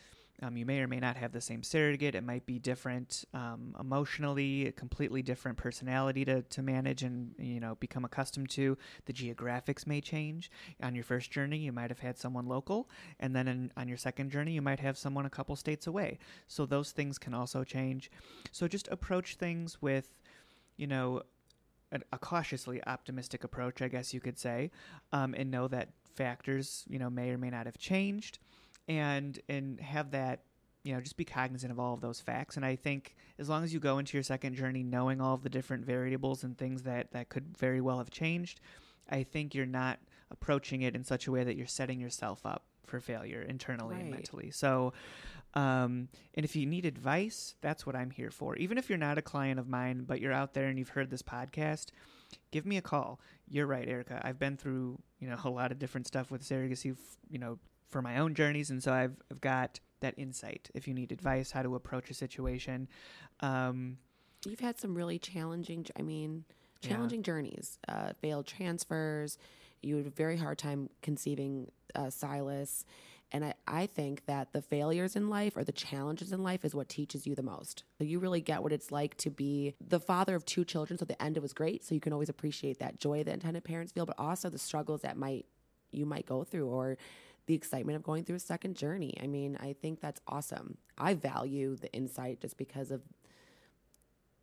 Um, 0.43 0.57
you 0.57 0.67
may 0.67 0.81
or 0.81 0.89
may 0.89 0.99
not 0.99 1.17
have 1.17 1.33
the 1.33 1.41
same 1.41 1.63
surrogate. 1.63 2.15
It 2.15 2.25
might 2.25 2.45
be 2.45 2.59
different 2.59 3.25
um, 3.33 3.77
emotionally, 3.79 4.67
a 4.67 4.73
completely 4.73 5.23
different 5.23 5.57
personality 5.57 6.25
to, 6.25 6.43
to 6.43 6.63
manage 6.63 7.03
and 7.03 7.35
you 7.39 7.61
know 7.61 7.77
become 7.77 8.05
accustomed 8.05 8.51
to. 8.51 8.77
The 9.07 9.13
geographics 9.13 9.87
may 9.87 10.01
change. 10.01 10.51
On 10.83 10.95
your 10.95 11.05
first 11.05 11.31
journey, 11.31 11.59
you 11.59 11.73
might 11.73 11.91
have 11.91 12.01
had 12.01 12.19
someone 12.19 12.47
local, 12.47 12.89
and 13.21 13.35
then 13.35 13.47
in, 13.47 13.73
on 13.77 13.87
your 13.87 13.97
second 13.97 14.31
journey, 14.31 14.53
you 14.53 14.63
might 14.63 14.81
have 14.81 14.99
someone 14.99 15.25
a 15.25 15.31
couple 15.31 15.55
states 15.55 15.87
away. 15.87 16.19
So 16.49 16.67
those 16.67 16.91
things 16.91 17.17
can 17.17 17.33
also 17.33 17.63
change. 17.63 18.11
So 18.51 18.67
just 18.67 18.89
approach 18.89 19.37
things 19.37 19.81
with, 19.81 20.11
you 20.77 20.89
know, 20.89 21.23
a, 21.93 22.01
a 22.13 22.19
cautiously 22.19 22.83
optimistic 22.87 23.45
approach, 23.45 23.81
I 23.83 23.89
guess 23.89 24.13
you 24.13 24.21
could 24.21 24.39
say, 24.39 24.71
um, 25.13 25.35
and 25.35 25.51
know 25.51 25.69
that 25.69 25.91
factors, 26.15 26.85
you 26.89 26.99
know, 26.99 27.11
may 27.11 27.31
or 27.31 27.39
may 27.39 27.51
not 27.51 27.67
have 27.67 27.79
changed, 27.79 28.39
and 28.89 29.39
and 29.49 29.81
have 29.81 30.11
that 30.11 30.43
you 30.85 30.95
know 30.95 31.01
just 31.01 31.17
be 31.17 31.25
cognizant 31.25 31.73
of 31.73 31.81
all 31.81 31.95
of 31.95 32.01
those 32.01 32.21
facts. 32.21 32.57
And 32.57 32.65
i 32.65 32.77
think 32.77 33.15
as 33.39 33.49
long 33.49 33.65
as 33.65 33.73
you 33.73 33.81
go 33.81 33.99
into 33.99 34.17
your 34.17 34.23
second 34.23 34.55
journey 34.55 34.83
knowing 34.83 35.21
all 35.21 35.35
of 35.35 35.43
the 35.43 35.49
different 35.49 35.85
variables 35.85 36.45
and 36.45 36.57
things 36.57 36.83
that 36.83 37.11
that 37.13 37.29
could 37.31 37.57
very 37.57 37.81
well 37.81 37.99
have 37.99 38.11
changed 38.11 38.61
i 39.11 39.23
think 39.23 39.55
you're 39.55 39.67
not 39.67 39.99
approaching 40.31 40.83
it 40.83 40.95
in 40.95 41.05
such 41.05 41.27
a 41.27 41.33
way 41.33 41.45
that 41.45 41.57
you're 41.57 41.67
setting 41.67 42.01
yourself 42.01 42.45
up 42.45 42.65
for 42.87 43.01
failure 43.01 43.43
internally 43.43 43.97
and 43.97 44.11
mentally. 44.11 44.51
So 44.51 44.93
um, 45.55 46.09
and 46.35 46.45
if 46.45 46.57
you 46.57 46.67
need 46.67 46.85
advice 46.85 47.55
that's 47.61 47.87
what 47.87 47.97
i'm 47.97 48.11
here 48.11 48.31
for. 48.31 48.57
Even 48.57 48.77
if 48.77 48.89
you're 48.89 48.99
not 48.99 49.19
a 49.19 49.23
client 49.23 49.59
of 49.59 49.69
mine 49.69 50.05
but 50.07 50.21
you're 50.21 50.33
out 50.33 50.53
there 50.53 50.67
and 50.67 50.79
you've 50.79 50.91
heard 50.91 51.11
this 51.11 51.23
podcast 51.23 51.87
give 52.51 52.67
me 52.67 52.77
a 52.77 52.83
call. 52.83 53.21
You're 53.49 53.67
right 53.67 53.89
erica. 53.89 54.21
I've 54.23 54.39
been 54.39 54.57
through 54.57 54.99
you 55.19 55.29
know 55.29 55.39
a 55.45 55.49
lot 55.51 55.73
of 55.73 55.79
different 55.79 56.07
stuff 56.07 56.31
with 56.31 56.43
surrogacy 56.43 56.97
you 57.31 57.39
know 57.39 57.59
for 57.95 58.03
my 58.03 58.19
own 58.19 58.35
journeys 58.35 58.71
and 58.71 58.83
so 58.83 58.93
i've, 58.93 59.15
I've 59.31 59.41
got 59.41 59.79
that 60.01 60.15
insight 60.17 60.69
if 60.75 60.89
you 60.89 60.95
need 60.95 61.13
advice 61.13 61.53
how 61.53 61.63
to 61.63 61.77
approach 61.77 62.11
a 62.11 62.15
situation 62.15 62.89
um, 63.39 63.99
You've 64.45 64.61
had 64.61 64.79
some 64.79 64.95
really 64.95 65.19
challenging, 65.19 65.87
I 65.99 66.03
mean, 66.03 66.45
Yeah. 66.83 66.91
challenging 66.91 67.23
journeys, 67.23 67.79
uh, 67.89 68.13
failed 68.21 68.47
transfers, 68.47 69.39
you 69.81 69.97
had 69.97 70.07
a 70.07 70.11
very 70.11 70.37
hard 70.37 70.59
time 70.59 70.91
conceiving 71.03 71.71
uh, 71.95 72.11
Silas. 72.11 72.85
And 73.33 73.45
I, 73.45 73.55
I 73.67 73.87
think 73.87 74.27
that 74.27 74.53
the 74.53 74.61
failures 74.61 75.17
in 75.17 75.31
life 75.31 75.57
or 75.57 75.65
the 75.65 75.73
challenges 75.73 76.33
in 76.33 76.43
life 76.43 76.65
is 76.65 76.75
what 76.75 76.89
teaches 76.89 77.27
you 77.27 77.35
the 77.35 77.43
most. 77.43 77.85
So 77.99 78.05
you 78.05 78.19
really 78.19 78.41
get 78.41 78.63
what 78.63 78.73
it's 78.73 78.93
like 78.93 79.17
to 79.19 79.31
be 79.31 79.75
the 79.81 80.01
father 80.01 80.35
of 80.35 80.45
two 80.45 80.65
children. 80.65 80.99
So 80.99 81.05
the 81.05 81.21
end 81.23 81.37
it 81.37 81.43
was 81.43 81.53
great. 81.53 81.85
So 81.85 81.95
you 81.95 82.01
can 82.01 82.13
always 82.13 82.29
appreciate 82.29 82.79
that 82.81 82.99
joy 83.01 83.25
that 83.25 83.33
intended 83.33 83.65
parents 83.65 83.93
feel, 83.93 84.05
but 84.07 84.19
also 84.19 84.51
the 84.51 84.59
struggles 84.59 85.01
that 85.03 85.17
might 85.17 85.47
you 85.91 86.05
might 86.05 86.27
go 86.27 86.45
through 86.45 86.67
or 86.67 86.99
the 87.47 87.55
excitement 87.55 87.97
of 87.97 88.03
going 88.03 88.25
through 88.25 88.37
a 88.37 88.41
second 88.41 88.77
journey. 88.77 89.15
I 89.23 89.27
mean, 89.27 89.57
I 89.61 89.75
think 89.81 90.01
that's 90.01 90.21
awesome. 90.27 90.79
I 90.97 91.15
value 91.15 91.77
the 91.77 91.93
insight 91.93 92.41
just 92.41 92.57
because 92.57 92.91
of 92.91 93.03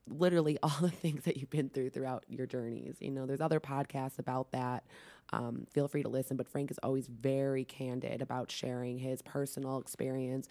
literally 0.08 0.58
all 0.64 0.78
the 0.82 0.90
things 0.90 1.24
that 1.24 1.38
you've 1.38 1.50
been 1.50 1.70
through 1.70 1.92
throughout 1.92 2.26
your 2.28 2.46
journeys. 2.46 2.98
You 3.00 3.12
know, 3.12 3.26
there's 3.26 3.42
other 3.42 3.60
podcasts 3.60 4.20
about 4.20 4.52
that. 4.52 4.84
Um, 5.32 5.66
feel 5.72 5.88
free 5.88 6.04
to 6.04 6.10
listen, 6.10 6.38
but 6.38 6.48
Frank 6.48 6.72
is 6.72 6.80
always 6.84 7.08
very 7.08 7.64
candid 7.64 8.22
about 8.22 8.52
sharing 8.52 8.98
his 8.98 9.22
personal 9.22 9.80
experience. 9.80 10.48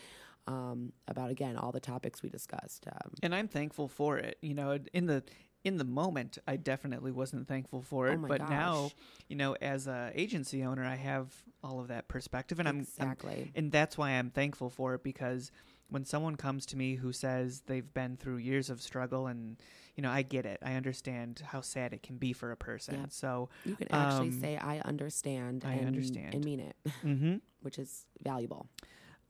Um, 0.46 0.92
about 1.06 1.30
again 1.30 1.56
all 1.58 1.70
the 1.70 1.80
topics 1.80 2.22
we 2.22 2.30
discussed, 2.30 2.86
um, 2.90 3.12
and 3.22 3.34
I'm 3.34 3.46
thankful 3.46 3.88
for 3.88 4.16
it. 4.16 4.38
You 4.40 4.54
know, 4.54 4.78
in 4.94 5.04
the 5.04 5.22
in 5.64 5.76
the 5.76 5.84
moment, 5.84 6.38
I 6.46 6.56
definitely 6.56 7.12
wasn't 7.12 7.46
thankful 7.48 7.82
for 7.82 8.08
it. 8.08 8.18
Oh 8.22 8.26
but 8.26 8.48
now, 8.48 8.90
you 9.28 9.36
know, 9.36 9.54
as 9.60 9.86
a 9.86 10.10
agency 10.14 10.64
owner, 10.64 10.84
I 10.84 10.96
have 10.96 11.34
all 11.62 11.80
of 11.80 11.88
that 11.88 12.08
perspective, 12.08 12.58
and 12.58 12.66
I'm- 12.68 12.76
I'm 12.78 12.82
exactly. 12.82 13.52
and 13.54 13.70
that's 13.70 13.98
why 13.98 14.10
I'm 14.12 14.30
thankful 14.30 14.70
for 14.70 14.94
it 14.94 15.02
because 15.02 15.50
when 15.90 16.04
someone 16.04 16.36
comes 16.36 16.64
to 16.66 16.76
me 16.76 16.94
who 16.94 17.12
says 17.12 17.62
they've 17.66 17.92
been 17.92 18.16
through 18.16 18.36
years 18.36 18.70
of 18.70 18.80
struggle 18.80 19.26
and 19.26 19.56
you 19.96 20.02
know 20.02 20.10
I 20.10 20.22
get 20.22 20.46
it 20.46 20.60
I 20.62 20.74
understand 20.74 21.42
how 21.44 21.60
sad 21.62 21.92
it 21.92 22.02
can 22.04 22.16
be 22.16 22.32
for 22.32 22.52
a 22.52 22.56
person 22.56 22.94
Yeah. 22.94 23.06
so 23.08 23.48
you 23.64 23.74
can 23.74 23.88
actually 23.90 24.28
um, 24.28 24.40
say 24.40 24.56
I 24.56 24.78
understand. 24.78 25.64
I 25.66 25.74
and, 25.74 25.88
understand. 25.88 26.34
and 26.34 26.44
mean 26.44 26.60
it, 26.60 26.76
hmm 27.02 27.34
which 27.60 27.78
is 27.78 28.06
valuable. 28.22 28.68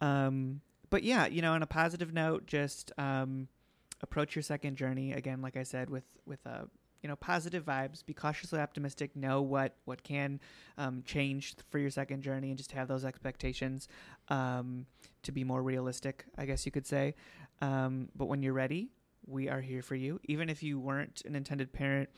um 0.02 0.60
but 0.90 1.02
yeah 1.02 1.26
you 1.26 1.40
know 1.42 1.52
on 1.54 1.62
a 1.62 1.66
positive 1.66 2.12
note 2.12 2.46
just 2.46 2.92
um 2.98 3.48
approach 4.02 4.34
your 4.34 4.42
second 4.42 4.76
journey 4.76 5.12
again 5.12 5.40
like 5.42 5.56
I 5.56 5.62
said 5.62 5.90
with 5.90 6.04
with 6.26 6.44
a 6.46 6.68
you 7.02 7.08
know 7.08 7.16
positive 7.16 7.64
vibes 7.64 8.04
be 8.04 8.12
cautiously 8.12 8.60
optimistic 8.60 9.16
know 9.16 9.42
what 9.42 9.76
what 9.84 10.02
can 10.02 10.40
um, 10.78 11.02
change 11.04 11.54
for 11.70 11.78
your 11.78 11.90
second 11.90 12.22
journey 12.22 12.48
and 12.48 12.58
just 12.58 12.72
have 12.72 12.88
those 12.88 13.04
expectations 13.04 13.88
um, 14.28 14.86
to 15.22 15.32
be 15.32 15.44
more 15.44 15.62
realistic 15.62 16.24
i 16.36 16.44
guess 16.44 16.66
you 16.66 16.72
could 16.72 16.86
say. 16.86 17.14
Um, 17.62 18.08
but 18.16 18.26
when 18.26 18.42
you're 18.42 18.54
ready 18.54 18.90
we 19.26 19.48
are 19.48 19.60
here 19.60 19.82
for 19.82 19.94
you. 19.94 20.20
Even 20.24 20.48
if 20.48 20.62
you 20.62 20.78
weren't 20.78 21.22
an 21.24 21.34
intended 21.34 21.72
parent 21.72 22.08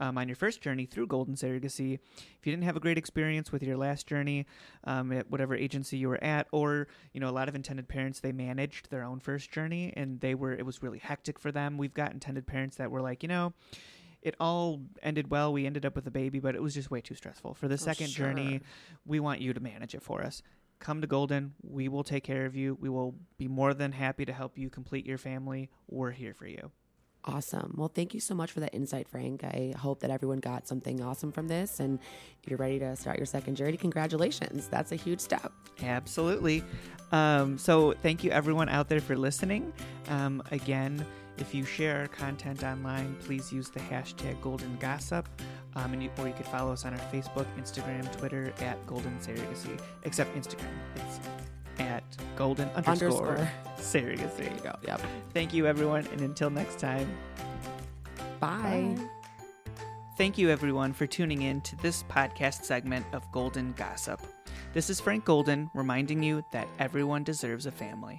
um, 0.00 0.18
on 0.18 0.28
your 0.28 0.36
first 0.36 0.60
journey 0.60 0.86
through 0.86 1.06
golden 1.06 1.34
surrogacy 1.34 1.94
if 1.94 2.46
you 2.46 2.52
didn't 2.52 2.64
have 2.64 2.76
a 2.76 2.80
great 2.80 2.98
experience 2.98 3.52
with 3.52 3.62
your 3.62 3.76
last 3.76 4.06
journey 4.06 4.46
um, 4.84 5.12
at 5.12 5.30
whatever 5.30 5.54
agency 5.54 5.96
you 5.96 6.08
were 6.08 6.22
at 6.22 6.46
or 6.50 6.88
you 7.12 7.20
know 7.20 7.28
a 7.28 7.30
lot 7.30 7.48
of 7.48 7.54
intended 7.54 7.86
parents 7.88 8.20
they 8.20 8.32
managed 8.32 8.90
their 8.90 9.04
own 9.04 9.20
first 9.20 9.50
journey 9.50 9.92
and 9.96 10.20
they 10.20 10.34
were 10.34 10.52
it 10.52 10.66
was 10.66 10.82
really 10.82 10.98
hectic 10.98 11.38
for 11.38 11.52
them 11.52 11.78
we've 11.78 11.94
got 11.94 12.12
intended 12.12 12.46
parents 12.46 12.76
that 12.76 12.90
were 12.90 13.00
like 13.00 13.22
you 13.22 13.28
know 13.28 13.52
it 14.22 14.34
all 14.38 14.82
ended 15.02 15.30
well. 15.30 15.52
We 15.52 15.66
ended 15.66 15.86
up 15.86 15.96
with 15.96 16.06
a 16.06 16.10
baby, 16.10 16.40
but 16.40 16.54
it 16.54 16.62
was 16.62 16.74
just 16.74 16.90
way 16.90 17.00
too 17.00 17.14
stressful. 17.14 17.54
For 17.54 17.68
the 17.68 17.78
second 17.78 18.08
journey, 18.08 18.60
we 19.06 19.20
want 19.20 19.40
you 19.40 19.52
to 19.52 19.60
manage 19.60 19.94
it 19.94 20.02
for 20.02 20.22
us. 20.22 20.42
Come 20.78 21.00
to 21.00 21.06
Golden. 21.06 21.54
We 21.62 21.88
will 21.88 22.04
take 22.04 22.24
care 22.24 22.46
of 22.46 22.56
you. 22.56 22.76
We 22.80 22.88
will 22.88 23.14
be 23.38 23.48
more 23.48 23.74
than 23.74 23.92
happy 23.92 24.24
to 24.24 24.32
help 24.32 24.58
you 24.58 24.70
complete 24.70 25.06
your 25.06 25.18
family. 25.18 25.70
We're 25.88 26.10
here 26.10 26.34
for 26.34 26.46
you. 26.46 26.70
Awesome. 27.24 27.74
Well, 27.76 27.88
thank 27.94 28.14
you 28.14 28.20
so 28.20 28.34
much 28.34 28.50
for 28.50 28.60
that 28.60 28.74
insight, 28.74 29.06
Frank. 29.06 29.44
I 29.44 29.74
hope 29.76 30.00
that 30.00 30.10
everyone 30.10 30.38
got 30.38 30.66
something 30.66 31.02
awesome 31.02 31.32
from 31.32 31.48
this. 31.48 31.78
And 31.78 31.98
you're 32.46 32.56
ready 32.56 32.78
to 32.78 32.96
start 32.96 33.18
your 33.18 33.26
second 33.26 33.56
journey, 33.56 33.76
congratulations. 33.76 34.68
That's 34.68 34.92
a 34.92 34.96
huge 34.96 35.20
step. 35.20 35.52
Absolutely. 35.82 36.64
Um, 37.12 37.58
so, 37.58 37.92
thank 38.02 38.24
you 38.24 38.30
everyone 38.30 38.68
out 38.68 38.88
there 38.88 39.00
for 39.00 39.16
listening. 39.16 39.72
Um, 40.08 40.42
again, 40.50 41.04
if 41.40 41.54
you 41.54 41.64
share 41.64 42.06
content 42.08 42.62
online, 42.62 43.16
please 43.20 43.52
use 43.52 43.70
the 43.70 43.80
hashtag 43.80 44.40
Golden 44.42 44.76
Gossip, 44.76 45.26
um, 45.74 45.92
and 45.92 46.02
you, 46.02 46.10
or 46.18 46.28
you 46.28 46.34
could 46.34 46.46
follow 46.46 46.72
us 46.72 46.84
on 46.84 46.92
our 46.92 47.00
Facebook, 47.10 47.46
Instagram, 47.58 48.10
Twitter 48.18 48.52
at 48.60 48.86
Golden 48.86 49.18
Surrogacy. 49.18 49.80
Except 50.04 50.34
Instagram, 50.36 50.68
it's 50.96 51.18
Golden 52.40 52.70
underscore, 52.70 53.36
Underscore. 53.36 53.50
Surrogacy. 53.76 54.36
There 54.38 54.54
you 54.54 54.60
go. 54.62 54.74
Yep. 54.86 55.02
Thank 55.34 55.52
you, 55.52 55.66
everyone, 55.66 56.06
and 56.06 56.22
until 56.22 56.48
next 56.48 56.78
time. 56.78 57.06
Bye. 58.40 58.96
Thank 60.16 60.38
you, 60.38 60.48
everyone, 60.48 60.94
for 60.94 61.06
tuning 61.06 61.42
in 61.42 61.60
to 61.60 61.76
this 61.76 62.02
podcast 62.04 62.64
segment 62.64 63.04
of 63.12 63.30
Golden 63.30 63.72
Gossip. 63.72 64.22
This 64.72 64.88
is 64.88 65.00
Frank 65.00 65.26
Golden 65.26 65.70
reminding 65.74 66.22
you 66.22 66.42
that 66.50 66.66
everyone 66.78 67.24
deserves 67.24 67.66
a 67.66 67.70
family. 67.70 68.18